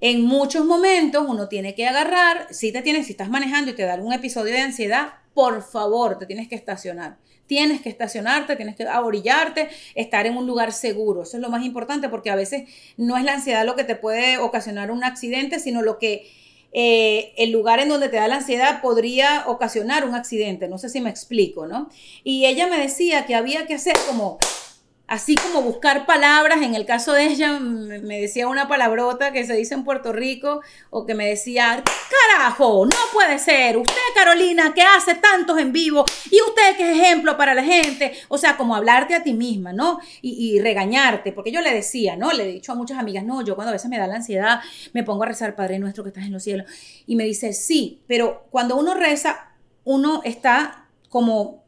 en 0.01 0.21
muchos 0.21 0.65
momentos 0.65 1.25
uno 1.27 1.49
tiene 1.49 1.75
que 1.75 1.87
agarrar, 1.87 2.47
si 2.51 2.71
te 2.71 2.81
tienes, 2.81 3.07
si 3.07 3.13
estás 3.13 3.29
manejando 3.29 3.71
y 3.71 3.75
te 3.75 3.83
da 3.83 3.93
algún 3.93 4.13
episodio 4.13 4.53
de 4.53 4.61
ansiedad, 4.61 5.13
por 5.39 5.63
favor, 5.63 6.19
te 6.19 6.25
tienes 6.25 6.49
que 6.49 6.55
estacionar. 6.55 7.15
Tienes 7.47 7.79
que 7.79 7.87
estacionarte, 7.87 8.57
tienes 8.57 8.75
que 8.75 8.85
orillarte, 8.85 9.69
estar 9.95 10.25
en 10.25 10.35
un 10.35 10.45
lugar 10.45 10.73
seguro. 10.73 11.23
Eso 11.23 11.37
es 11.37 11.41
lo 11.41 11.47
más 11.47 11.63
importante 11.63 12.09
porque 12.09 12.29
a 12.29 12.35
veces 12.35 12.69
no 12.97 13.15
es 13.15 13.23
la 13.23 13.35
ansiedad 13.35 13.65
lo 13.65 13.77
que 13.77 13.85
te 13.85 13.95
puede 13.95 14.37
ocasionar 14.37 14.91
un 14.91 15.05
accidente, 15.05 15.59
sino 15.59 15.81
lo 15.81 15.97
que 15.97 16.29
eh, 16.73 17.31
el 17.37 17.51
lugar 17.51 17.79
en 17.79 17.87
donde 17.87 18.09
te 18.09 18.17
da 18.17 18.27
la 18.27 18.35
ansiedad 18.35 18.81
podría 18.81 19.45
ocasionar 19.47 20.03
un 20.03 20.13
accidente. 20.13 20.67
No 20.67 20.77
sé 20.77 20.89
si 20.89 20.99
me 20.99 21.09
explico, 21.09 21.67
¿no? 21.67 21.89
Y 22.25 22.45
ella 22.45 22.67
me 22.67 22.77
decía 22.77 23.25
que 23.25 23.33
había 23.33 23.65
que 23.65 23.75
hacer 23.75 23.95
como 24.09 24.39
así 25.09 25.35
como 25.35 25.63
buscar 25.63 26.05
palabras, 26.05 26.61
en 26.61 26.75
el 26.75 26.85
caso 26.85 27.13
de 27.13 27.25
ella 27.25 27.59
me 27.59 28.21
decía 28.21 28.47
una 28.47 28.67
palabrota 28.67 29.31
que 29.31 29.43
se 29.43 29.55
dice 29.55 29.73
en 29.73 29.83
Puerto 29.83 30.13
Rico 30.13 30.61
o 30.91 31.07
que 31.07 31.15
me 31.15 31.25
decía, 31.25 31.83
carajo, 31.83 32.85
no 32.85 32.97
puede 33.11 33.39
ser, 33.39 33.77
usted 33.77 33.95
Carolina 34.13 34.71
que 34.75 34.83
hace 34.83 35.15
tantos 35.15 35.57
en 35.57 35.73
vivo 35.73 36.05
y 36.29 36.39
usted 36.47 36.77
que 36.77 36.91
es 36.91 36.99
ejemplo 36.99 37.35
para 37.37 37.55
la 37.55 37.63
gente, 37.63 38.13
o 38.27 38.37
sea, 38.37 38.55
como 38.55 38.75
hablarte 38.75 39.15
a 39.15 39.23
ti 39.23 39.33
misma, 39.33 39.73
¿no? 39.73 39.99
Y, 40.21 40.59
regañarte, 40.59 41.31
porque 41.31 41.51
yo 41.51 41.61
le 41.61 41.73
decía, 41.73 42.15
¿no? 42.15 42.31
Le 42.31 42.43
he 42.43 42.53
dicho 42.53 42.71
a 42.71 42.75
muchas 42.75 42.99
amigas, 42.99 43.23
no, 43.23 43.41
yo 43.41 43.55
cuando 43.55 43.69
a 43.69 43.73
veces 43.73 43.89
me 43.89 43.97
da 43.97 44.05
la 44.05 44.17
ansiedad 44.17 44.59
me 44.93 45.03
pongo 45.03 45.23
a 45.23 45.25
rezar, 45.25 45.55
Padre 45.55 45.79
nuestro 45.79 46.03
que 46.03 46.09
estás 46.09 46.25
en 46.25 46.33
los 46.33 46.43
cielos, 46.43 46.69
y 47.07 47.15
me 47.15 47.23
dice, 47.23 47.53
sí, 47.53 48.03
pero 48.05 48.45
cuando 48.51 48.75
uno 48.75 48.93
reza, 48.93 49.55
uno 49.85 50.21
está 50.23 50.87
como... 51.09 51.63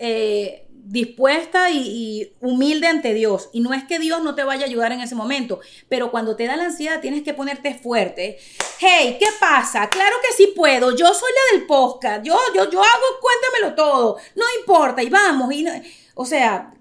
Eh, 0.00 0.67
dispuesta 0.88 1.70
y, 1.70 2.32
humilde 2.40 2.86
ante 2.86 3.12
Dios. 3.12 3.50
Y 3.52 3.60
no 3.60 3.74
es 3.74 3.84
que 3.84 3.98
Dios 3.98 4.22
no 4.22 4.34
te 4.34 4.44
vaya 4.44 4.64
a 4.64 4.68
ayudar 4.68 4.92
en 4.92 5.00
ese 5.00 5.14
momento, 5.14 5.60
pero 5.88 6.10
cuando 6.10 6.34
te 6.34 6.46
da 6.46 6.56
la 6.56 6.64
ansiedad 6.64 7.00
tienes 7.00 7.22
que 7.22 7.34
ponerte 7.34 7.74
fuerte. 7.74 8.38
Hey, 8.78 9.16
¿qué 9.20 9.26
pasa? 9.38 9.88
Claro 9.90 10.16
que 10.22 10.34
sí 10.34 10.52
puedo. 10.56 10.96
Yo 10.96 11.12
soy 11.12 11.30
la 11.32 11.58
del 11.58 11.66
podcast. 11.66 12.24
Yo, 12.24 12.36
yo, 12.54 12.70
yo 12.70 12.80
hago, 12.80 13.06
cuéntamelo 13.20 13.74
todo. 13.74 14.16
No 14.34 14.44
importa. 14.58 15.02
Y 15.02 15.10
vamos. 15.10 15.52
Y 15.52 15.66
o 16.14 16.24
sea, 16.24 16.72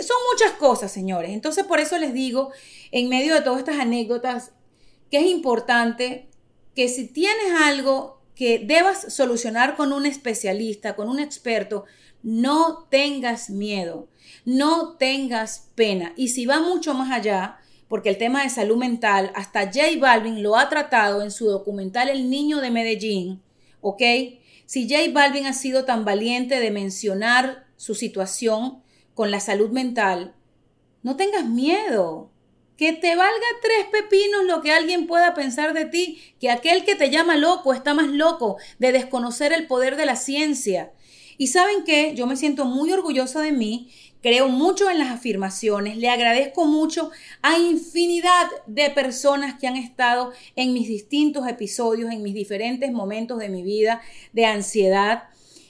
son 0.00 0.16
muchas 0.32 0.52
cosas, 0.52 0.90
señores. 0.90 1.30
Entonces, 1.30 1.64
por 1.64 1.80
eso 1.80 1.98
les 1.98 2.14
digo, 2.14 2.50
en 2.92 3.08
medio 3.08 3.34
de 3.34 3.42
todas 3.42 3.58
estas 3.58 3.78
anécdotas, 3.78 4.52
que 5.10 5.18
es 5.18 5.26
importante 5.26 6.28
que 6.74 6.88
si 6.88 7.06
tienes 7.06 7.52
algo 7.62 8.22
que 8.34 8.58
debas 8.58 9.14
solucionar 9.14 9.76
con 9.76 9.92
un 9.92 10.06
especialista, 10.06 10.94
con 10.96 11.08
un 11.08 11.20
experto, 11.20 11.84
no 12.22 12.86
tengas 12.90 13.50
miedo, 13.50 14.08
no 14.44 14.96
tengas 14.96 15.70
pena. 15.74 16.12
Y 16.16 16.28
si 16.28 16.46
va 16.46 16.60
mucho 16.60 16.94
más 16.94 17.10
allá, 17.12 17.58
porque 17.88 18.08
el 18.08 18.18
tema 18.18 18.42
de 18.42 18.50
salud 18.50 18.76
mental, 18.76 19.30
hasta 19.34 19.66
J 19.66 19.98
Balvin 20.00 20.42
lo 20.42 20.56
ha 20.56 20.68
tratado 20.68 21.22
en 21.22 21.30
su 21.30 21.46
documental 21.46 22.08
El 22.08 22.30
Niño 22.30 22.60
de 22.60 22.70
Medellín, 22.70 23.42
¿ok? 23.80 24.02
Si 24.66 24.88
J 24.88 25.12
Balvin 25.12 25.46
ha 25.46 25.52
sido 25.52 25.84
tan 25.84 26.04
valiente 26.04 26.58
de 26.58 26.70
mencionar 26.70 27.66
su 27.76 27.94
situación 27.94 28.82
con 29.14 29.30
la 29.30 29.40
salud 29.40 29.70
mental, 29.70 30.34
no 31.02 31.16
tengas 31.16 31.46
miedo. 31.46 32.30
Que 32.76 32.92
te 32.92 33.16
valga 33.16 33.46
tres 33.62 33.86
pepinos 33.90 34.44
lo 34.44 34.60
que 34.60 34.72
alguien 34.72 35.06
pueda 35.06 35.32
pensar 35.32 35.72
de 35.72 35.86
ti, 35.86 36.20
que 36.38 36.50
aquel 36.50 36.84
que 36.84 36.94
te 36.94 37.08
llama 37.08 37.36
loco 37.36 37.72
está 37.72 37.94
más 37.94 38.08
loco 38.08 38.58
de 38.78 38.92
desconocer 38.92 39.54
el 39.54 39.66
poder 39.66 39.96
de 39.96 40.04
la 40.04 40.16
ciencia. 40.16 40.92
Y 41.38 41.48
saben 41.48 41.84
qué, 41.84 42.14
yo 42.14 42.26
me 42.26 42.36
siento 42.36 42.64
muy 42.64 42.92
orgullosa 42.92 43.40
de 43.40 43.52
mí, 43.52 43.90
creo 44.22 44.48
mucho 44.48 44.90
en 44.90 44.98
las 44.98 45.10
afirmaciones, 45.10 45.96
le 45.96 46.08
agradezco 46.08 46.66
mucho 46.66 47.10
a 47.42 47.58
infinidad 47.58 48.46
de 48.66 48.90
personas 48.90 49.58
que 49.58 49.66
han 49.66 49.76
estado 49.76 50.32
en 50.56 50.72
mis 50.72 50.88
distintos 50.88 51.46
episodios, 51.46 52.10
en 52.10 52.22
mis 52.22 52.34
diferentes 52.34 52.90
momentos 52.90 53.38
de 53.38 53.48
mi 53.48 53.62
vida 53.62 54.00
de 54.32 54.46
ansiedad, 54.46 55.24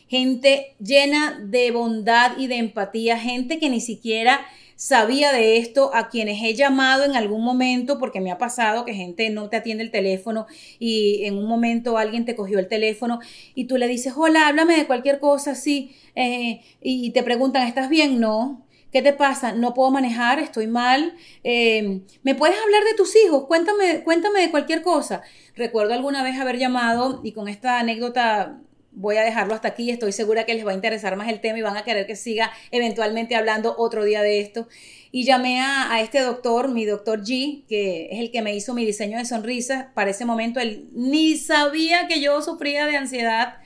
gente 0.09 0.74
llena 0.79 1.38
de 1.44 1.70
bondad 1.70 2.38
y 2.38 2.46
de 2.46 2.57
empatía, 2.57 3.18
gente 3.18 3.59
que 3.59 3.68
ni 3.68 3.81
siquiera 3.81 4.46
sabía 4.77 5.33
de 5.33 5.57
esto, 5.57 5.91
a 5.95 6.09
quienes 6.09 6.43
he 6.43 6.55
llamado 6.55 7.05
en 7.05 7.17
algún 7.17 7.43
momento, 7.43 7.99
porque 7.99 8.21
me 8.21 8.31
ha 8.31 8.39
pasado 8.39 8.85
que 8.85 8.95
gente 8.95 9.31
no 9.31 9.49
te 9.49 9.57
atiende 9.57 9.83
el 9.83 9.91
teléfono 9.91 10.47
y 10.79 11.25
en 11.25 11.37
un 11.39 11.47
momento 11.47 11.99
alguien 11.99 12.25
te 12.25 12.37
cogió 12.37 12.59
el 12.59 12.69
teléfono 12.69 13.19
y 13.55 13.65
tú 13.65 13.79
le 13.79 13.89
dices, 13.89 14.12
hola, 14.17 14.47
háblame 14.47 14.77
de 14.77 14.87
cualquier 14.87 15.19
cosa 15.19 15.53
así, 15.53 15.97
eh, 16.15 16.61
y 16.81 17.11
te 17.11 17.23
preguntan, 17.23 17.67
¿estás 17.67 17.89
bien? 17.89 18.21
No. 18.21 18.62
¿Qué 18.93 19.03
te 19.03 19.12
pasa? 19.12 19.53
No 19.53 19.75
puedo 19.75 19.91
manejar, 19.91 20.39
estoy 20.39 20.69
mal. 20.69 21.15
Eh, 21.45 22.01
¿Me 22.23 22.35
puedes 22.35 22.57
hablar 22.59 22.85
de 22.85 22.95
tus 22.95 23.15
hijos? 23.17 23.45
Cuéntame, 23.47 24.03
cuéntame 24.05 24.41
de 24.41 24.51
cualquier 24.51 24.83
cosa. 24.83 25.23
Recuerdo 25.55 25.93
alguna 25.93 26.23
vez 26.23 26.39
haber 26.39 26.57
llamado 26.57 27.21
y 27.23 27.33
con 27.33 27.49
esta 27.49 27.79
anécdota 27.81 28.59
voy 28.96 29.18
a 29.18 29.22
dejarlo 29.22 29.54
hasta 29.54 29.68
aquí. 29.68 29.90
Estoy 29.90 30.11
segura 30.11 30.44
que 30.44 30.54
les 30.54 30.66
va 30.66 30.72
a 30.72 30.74
interesar 30.74 31.16
más 31.16 31.28
el 31.28 31.40
tema 31.40 31.59
y 31.59 31.62
van 31.62 31.76
a 31.76 31.85
querer 31.85 32.06
que 32.06 32.16
siga 32.16 32.50
eventualmente 32.72 33.37
hablando 33.37 33.76
otro 33.78 34.04
día 34.04 34.22
de 34.22 34.40
esto. 34.40 34.66
Y 35.12 35.24
llamé 35.24 35.61
a, 35.61 36.00
este 36.00 36.20
doctor, 36.20 36.68
mi 36.68 36.85
doctor 36.85 37.22
G, 37.22 37.64
que 37.68 38.09
es 38.11 38.18
el 38.18 38.32
que 38.32 38.42
me 38.42 38.56
hizo 38.56 38.74
mi 38.74 38.85
diseño 38.85 39.18
de 39.18 39.24
sonrisas. 39.24 39.87
Para 39.94 40.11
ese 40.11 40.24
momento 40.24 40.59
él 40.59 40.88
ni 40.92 41.37
sabía 41.37 42.09
que 42.09 42.20
yo 42.20 42.42
sufría 42.42 42.87
de 42.87 42.96
ansiedad. 42.96 43.59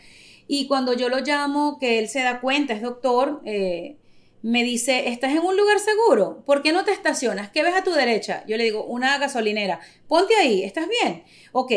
Y 0.46 0.66
cuando 0.66 0.92
yo 0.92 1.08
lo 1.08 1.20
llamo, 1.20 1.78
que 1.78 2.00
él 2.00 2.08
se 2.08 2.22
da 2.22 2.40
cuenta, 2.40 2.74
es 2.74 2.82
doctor, 2.82 3.40
eh, 3.44 3.96
me 4.42 4.64
dice, 4.64 5.08
¿estás 5.08 5.30
en 5.32 5.40
un 5.40 5.56
lugar 5.56 5.78
seguro? 5.78 6.42
¿Por 6.44 6.62
qué 6.62 6.72
no 6.72 6.84
te 6.84 6.90
estacionas? 6.90 7.50
¿Qué 7.50 7.62
ves 7.62 7.74
a 7.74 7.84
tu 7.84 7.92
derecha? 7.92 8.42
Yo 8.48 8.56
le 8.56 8.64
digo, 8.64 8.84
una 8.84 9.16
gasolinera. 9.18 9.80
Ponte 10.08 10.34
ahí, 10.34 10.64
¿estás 10.64 10.88
bien? 10.88 11.22
Ok. 11.52 11.72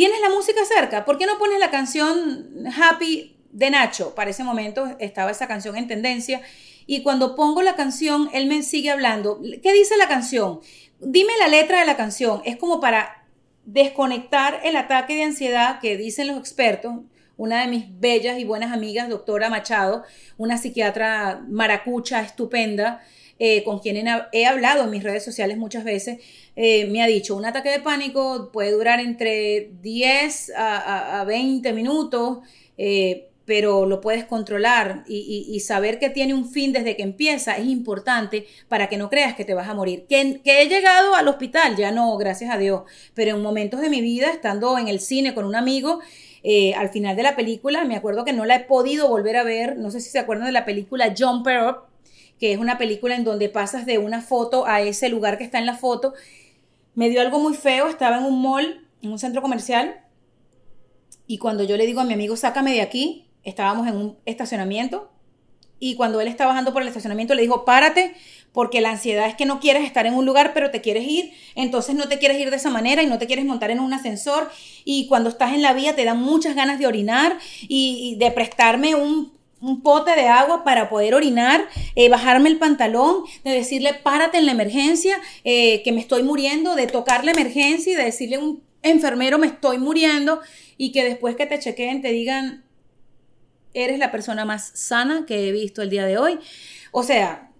¿Tienes 0.00 0.22
la 0.22 0.30
música 0.30 0.64
cerca? 0.64 1.04
¿Por 1.04 1.18
qué 1.18 1.26
no 1.26 1.38
pones 1.38 1.58
la 1.58 1.70
canción 1.70 2.66
Happy 2.74 3.36
de 3.52 3.68
Nacho? 3.68 4.14
Para 4.14 4.30
ese 4.30 4.42
momento 4.42 4.96
estaba 4.98 5.30
esa 5.30 5.46
canción 5.46 5.76
en 5.76 5.88
tendencia. 5.88 6.40
Y 6.86 7.02
cuando 7.02 7.36
pongo 7.36 7.60
la 7.60 7.76
canción, 7.76 8.30
él 8.32 8.46
me 8.46 8.62
sigue 8.62 8.88
hablando. 8.88 9.42
¿Qué 9.62 9.74
dice 9.74 9.98
la 9.98 10.08
canción? 10.08 10.60
Dime 11.00 11.34
la 11.38 11.48
letra 11.48 11.80
de 11.80 11.84
la 11.84 11.98
canción. 11.98 12.40
Es 12.46 12.56
como 12.56 12.80
para 12.80 13.26
desconectar 13.66 14.62
el 14.64 14.76
ataque 14.76 15.16
de 15.16 15.24
ansiedad 15.24 15.80
que 15.80 15.98
dicen 15.98 16.28
los 16.28 16.38
expertos. 16.38 16.94
Una 17.36 17.60
de 17.60 17.66
mis 17.66 18.00
bellas 18.00 18.38
y 18.38 18.44
buenas 18.44 18.72
amigas, 18.72 19.10
doctora 19.10 19.50
Machado, 19.50 20.04
una 20.38 20.56
psiquiatra 20.56 21.44
maracucha 21.46 22.22
estupenda, 22.22 23.02
eh, 23.42 23.64
con 23.64 23.78
quien 23.78 24.06
he, 24.32 24.44
hablado 24.44 24.84
en 24.84 24.90
mis 24.90 25.02
redes 25.02 25.24
sociales 25.24 25.56
muchas 25.56 25.82
veces, 25.82 26.18
eh, 26.56 26.84
me 26.90 27.02
ha 27.02 27.06
dicho, 27.06 27.34
un 27.34 27.46
ataque 27.46 27.70
de 27.70 27.80
pánico 27.80 28.50
puede 28.52 28.70
durar 28.70 29.00
entre 29.00 29.70
10 29.80 30.52
a, 30.54 31.24
20 31.26 31.72
minutos, 31.72 32.40
eh, 32.76 33.30
pero 33.46 33.86
lo 33.86 34.02
puedes 34.02 34.26
controlar 34.26 35.04
y, 35.08 35.58
saber 35.60 35.98
que 35.98 36.10
tiene 36.10 36.34
un 36.34 36.50
fin 36.50 36.74
desde 36.74 36.96
que 36.96 37.02
empieza 37.02 37.56
es 37.56 37.66
importante 37.66 38.46
para 38.68 38.90
que 38.90 38.98
no 38.98 39.08
creas 39.08 39.34
que 39.34 39.46
te 39.46 39.54
vas 39.54 39.68
a 39.68 39.74
morir. 39.74 40.04
Que, 40.06 40.42
que 40.44 40.60
he 40.60 40.68
llegado 40.68 41.14
al 41.14 41.26
hospital, 41.26 41.76
ya 41.76 41.92
no, 41.92 42.14
gracias 42.18 42.52
a 42.52 42.58
Dios, 42.58 42.82
pero 43.14 43.36
en 43.36 43.42
momentos 43.42 43.80
de 43.80 43.88
mi 43.88 44.02
vida, 44.02 44.30
estando 44.30 44.76
en 44.76 44.88
el 44.88 45.00
cine 45.00 45.34
con 45.34 45.46
un 45.46 45.56
amigo, 45.56 46.00
al 46.76 46.90
final 46.90 47.16
de 47.16 47.22
la 47.22 47.36
película, 47.36 47.84
me 47.86 47.96
acuerdo 47.96 48.26
que 48.26 48.34
no 48.34 48.44
la 48.44 48.56
he 48.56 48.60
podido 48.60 49.08
volver 49.08 49.38
a 49.38 49.44
ver, 49.44 49.78
no 49.78 49.90
sé 49.90 50.00
si 50.00 50.10
se 50.10 50.18
acuerdan 50.18 50.46
de 50.46 50.52
la 50.52 50.66
película 50.66 51.14
Jumper 51.16 51.62
Up, 51.62 51.89
que 52.40 52.52
es 52.52 52.58
una 52.58 52.78
película 52.78 53.14
en 53.14 53.22
donde 53.22 53.50
pasas 53.50 53.84
de 53.84 53.98
una 53.98 54.22
foto 54.22 54.66
a 54.66 54.80
ese 54.80 55.10
lugar 55.10 55.36
que 55.36 55.44
está 55.44 55.58
en 55.58 55.66
la 55.66 55.76
foto. 55.76 56.14
Me 56.94 57.10
dio 57.10 57.20
algo 57.20 57.38
muy 57.38 57.54
feo, 57.54 57.86
estaba 57.86 58.16
en 58.16 58.24
un 58.24 58.40
mall, 58.42 58.88
en 59.02 59.12
un 59.12 59.18
centro 59.18 59.42
comercial, 59.42 60.04
y 61.26 61.38
cuando 61.38 61.62
yo 61.62 61.76
le 61.76 61.86
digo 61.86 62.00
a 62.00 62.04
mi 62.04 62.14
amigo, 62.14 62.36
sácame 62.36 62.72
de 62.72 62.80
aquí, 62.80 63.28
estábamos 63.44 63.86
en 63.86 63.96
un 63.96 64.18
estacionamiento, 64.24 65.12
y 65.78 65.94
cuando 65.94 66.20
él 66.20 66.28
estaba 66.28 66.50
bajando 66.50 66.72
por 66.72 66.82
el 66.82 66.88
estacionamiento 66.88 67.34
le 67.34 67.42
dijo, 67.42 67.64
párate, 67.64 68.14
porque 68.52 68.80
la 68.80 68.90
ansiedad 68.90 69.28
es 69.28 69.34
que 69.34 69.46
no 69.46 69.60
quieres 69.60 69.84
estar 69.84 70.06
en 70.06 70.14
un 70.14 70.26
lugar, 70.26 70.52
pero 70.52 70.70
te 70.70 70.80
quieres 70.80 71.06
ir, 71.06 71.32
entonces 71.54 71.94
no 71.94 72.08
te 72.08 72.18
quieres 72.18 72.38
ir 72.40 72.50
de 72.50 72.56
esa 72.56 72.68
manera 72.68 73.02
y 73.02 73.06
no 73.06 73.18
te 73.18 73.26
quieres 73.26 73.44
montar 73.44 73.70
en 73.70 73.80
un 73.80 73.92
ascensor, 73.92 74.50
y 74.84 75.06
cuando 75.06 75.28
estás 75.28 75.52
en 75.52 75.62
la 75.62 75.72
vía 75.72 75.94
te 75.94 76.04
dan 76.04 76.20
muchas 76.20 76.54
ganas 76.54 76.78
de 76.78 76.86
orinar 76.86 77.38
y 77.68 78.16
de 78.18 78.30
prestarme 78.30 78.94
un 78.94 79.39
un 79.60 79.82
pote 79.82 80.14
de 80.16 80.28
agua 80.28 80.64
para 80.64 80.88
poder 80.88 81.14
orinar, 81.14 81.66
eh, 81.94 82.08
bajarme 82.08 82.48
el 82.48 82.58
pantalón, 82.58 83.24
de 83.44 83.50
decirle 83.50 83.94
párate 83.94 84.38
en 84.38 84.46
la 84.46 84.52
emergencia, 84.52 85.20
eh, 85.44 85.82
que 85.82 85.92
me 85.92 86.00
estoy 86.00 86.22
muriendo, 86.22 86.74
de 86.74 86.86
tocar 86.86 87.24
la 87.24 87.32
emergencia 87.32 87.92
y 87.92 87.96
de 87.96 88.04
decirle 88.04 88.36
a 88.36 88.40
un 88.40 88.62
enfermero 88.82 89.38
me 89.38 89.46
estoy 89.46 89.78
muriendo 89.78 90.40
y 90.78 90.92
que 90.92 91.04
después 91.04 91.36
que 91.36 91.46
te 91.46 91.58
chequeen 91.58 92.00
te 92.00 92.10
digan 92.10 92.64
eres 93.74 93.98
la 93.98 94.10
persona 94.10 94.44
más 94.44 94.72
sana 94.74 95.24
que 95.26 95.48
he 95.48 95.52
visto 95.52 95.82
el 95.82 95.90
día 95.90 96.06
de 96.06 96.18
hoy. 96.18 96.38
O 96.92 97.02
sea, 97.02 97.50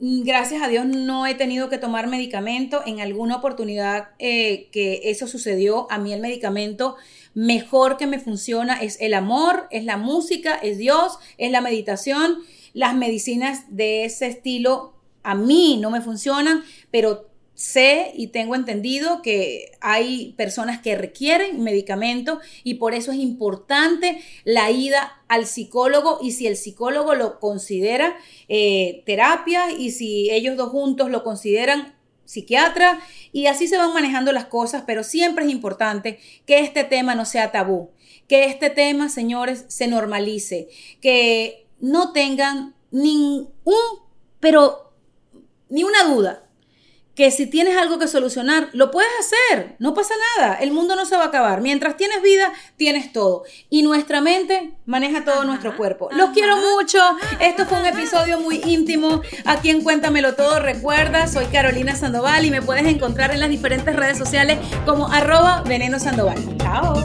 gracias 0.00 0.62
a 0.62 0.68
Dios 0.68 0.86
no 0.86 1.26
he 1.26 1.34
tenido 1.34 1.68
que 1.68 1.78
tomar 1.78 2.06
medicamento. 2.06 2.82
En 2.86 3.00
alguna 3.00 3.36
oportunidad 3.36 4.10
eh, 4.18 4.68
que 4.72 5.02
eso 5.04 5.26
sucedió, 5.26 5.90
a 5.90 5.98
mí 5.98 6.12
el 6.12 6.20
medicamento 6.20 6.96
mejor 7.38 7.98
que 7.98 8.08
me 8.08 8.18
funciona 8.18 8.82
es 8.82 9.00
el 9.00 9.14
amor, 9.14 9.68
es 9.70 9.84
la 9.84 9.96
música, 9.96 10.56
es 10.56 10.76
Dios, 10.76 11.18
es 11.36 11.52
la 11.52 11.60
meditación. 11.60 12.38
Las 12.72 12.96
medicinas 12.96 13.64
de 13.68 14.04
ese 14.04 14.26
estilo 14.26 14.94
a 15.22 15.36
mí 15.36 15.78
no 15.80 15.90
me 15.92 16.00
funcionan, 16.00 16.64
pero 16.90 17.28
sé 17.54 18.10
y 18.16 18.28
tengo 18.28 18.56
entendido 18.56 19.22
que 19.22 19.70
hay 19.80 20.32
personas 20.36 20.80
que 20.80 20.96
requieren 20.96 21.62
medicamentos 21.62 22.40
y 22.64 22.74
por 22.74 22.92
eso 22.92 23.12
es 23.12 23.18
importante 23.18 24.20
la 24.42 24.72
ida 24.72 25.22
al 25.28 25.46
psicólogo 25.46 26.18
y 26.20 26.32
si 26.32 26.48
el 26.48 26.56
psicólogo 26.56 27.14
lo 27.14 27.38
considera 27.38 28.16
eh, 28.48 29.04
terapia 29.06 29.70
y 29.70 29.92
si 29.92 30.28
ellos 30.30 30.56
dos 30.56 30.70
juntos 30.70 31.08
lo 31.08 31.22
consideran 31.22 31.97
psiquiatra 32.28 33.00
y 33.32 33.46
así 33.46 33.66
se 33.68 33.78
van 33.78 33.94
manejando 33.94 34.32
las 34.32 34.44
cosas, 34.44 34.84
pero 34.86 35.02
siempre 35.02 35.46
es 35.46 35.50
importante 35.50 36.20
que 36.44 36.58
este 36.60 36.84
tema 36.84 37.14
no 37.14 37.24
sea 37.24 37.52
tabú, 37.52 37.90
que 38.28 38.44
este 38.44 38.68
tema, 38.68 39.08
señores, 39.08 39.64
se 39.68 39.86
normalice, 39.86 40.68
que 41.00 41.66
no 41.80 42.12
tengan 42.12 42.74
ni 42.90 43.48
un, 43.64 43.74
pero 44.40 44.92
ni 45.70 45.84
una 45.84 46.04
duda 46.04 46.47
que 47.18 47.32
si 47.32 47.46
tienes 47.46 47.76
algo 47.76 47.98
que 47.98 48.06
solucionar, 48.06 48.68
lo 48.74 48.92
puedes 48.92 49.10
hacer, 49.18 49.74
no 49.80 49.92
pasa 49.92 50.14
nada, 50.36 50.54
el 50.54 50.70
mundo 50.70 50.94
no 50.94 51.04
se 51.04 51.16
va 51.16 51.24
a 51.24 51.26
acabar. 51.26 51.60
Mientras 51.60 51.96
tienes 51.96 52.22
vida, 52.22 52.52
tienes 52.76 53.12
todo. 53.12 53.42
Y 53.68 53.82
nuestra 53.82 54.20
mente 54.20 54.70
maneja 54.86 55.24
todo 55.24 55.42
nuestro 55.42 55.76
cuerpo. 55.76 56.10
Los 56.12 56.30
quiero 56.30 56.56
mucho, 56.58 57.00
esto 57.40 57.66
fue 57.66 57.80
un 57.80 57.86
episodio 57.86 58.38
muy 58.38 58.62
íntimo. 58.64 59.20
Aquí 59.46 59.70
en 59.70 59.82
Cuéntamelo 59.82 60.36
Todo, 60.36 60.60
recuerda, 60.60 61.26
soy 61.26 61.46
Carolina 61.46 61.96
Sandoval 61.96 62.44
y 62.44 62.52
me 62.52 62.62
puedes 62.62 62.86
encontrar 62.86 63.32
en 63.32 63.40
las 63.40 63.50
diferentes 63.50 63.96
redes 63.96 64.16
sociales 64.16 64.60
como 64.86 65.08
arroba 65.08 65.64
veneno 65.66 65.98
Sandoval. 65.98 66.38
Chao. 66.58 67.02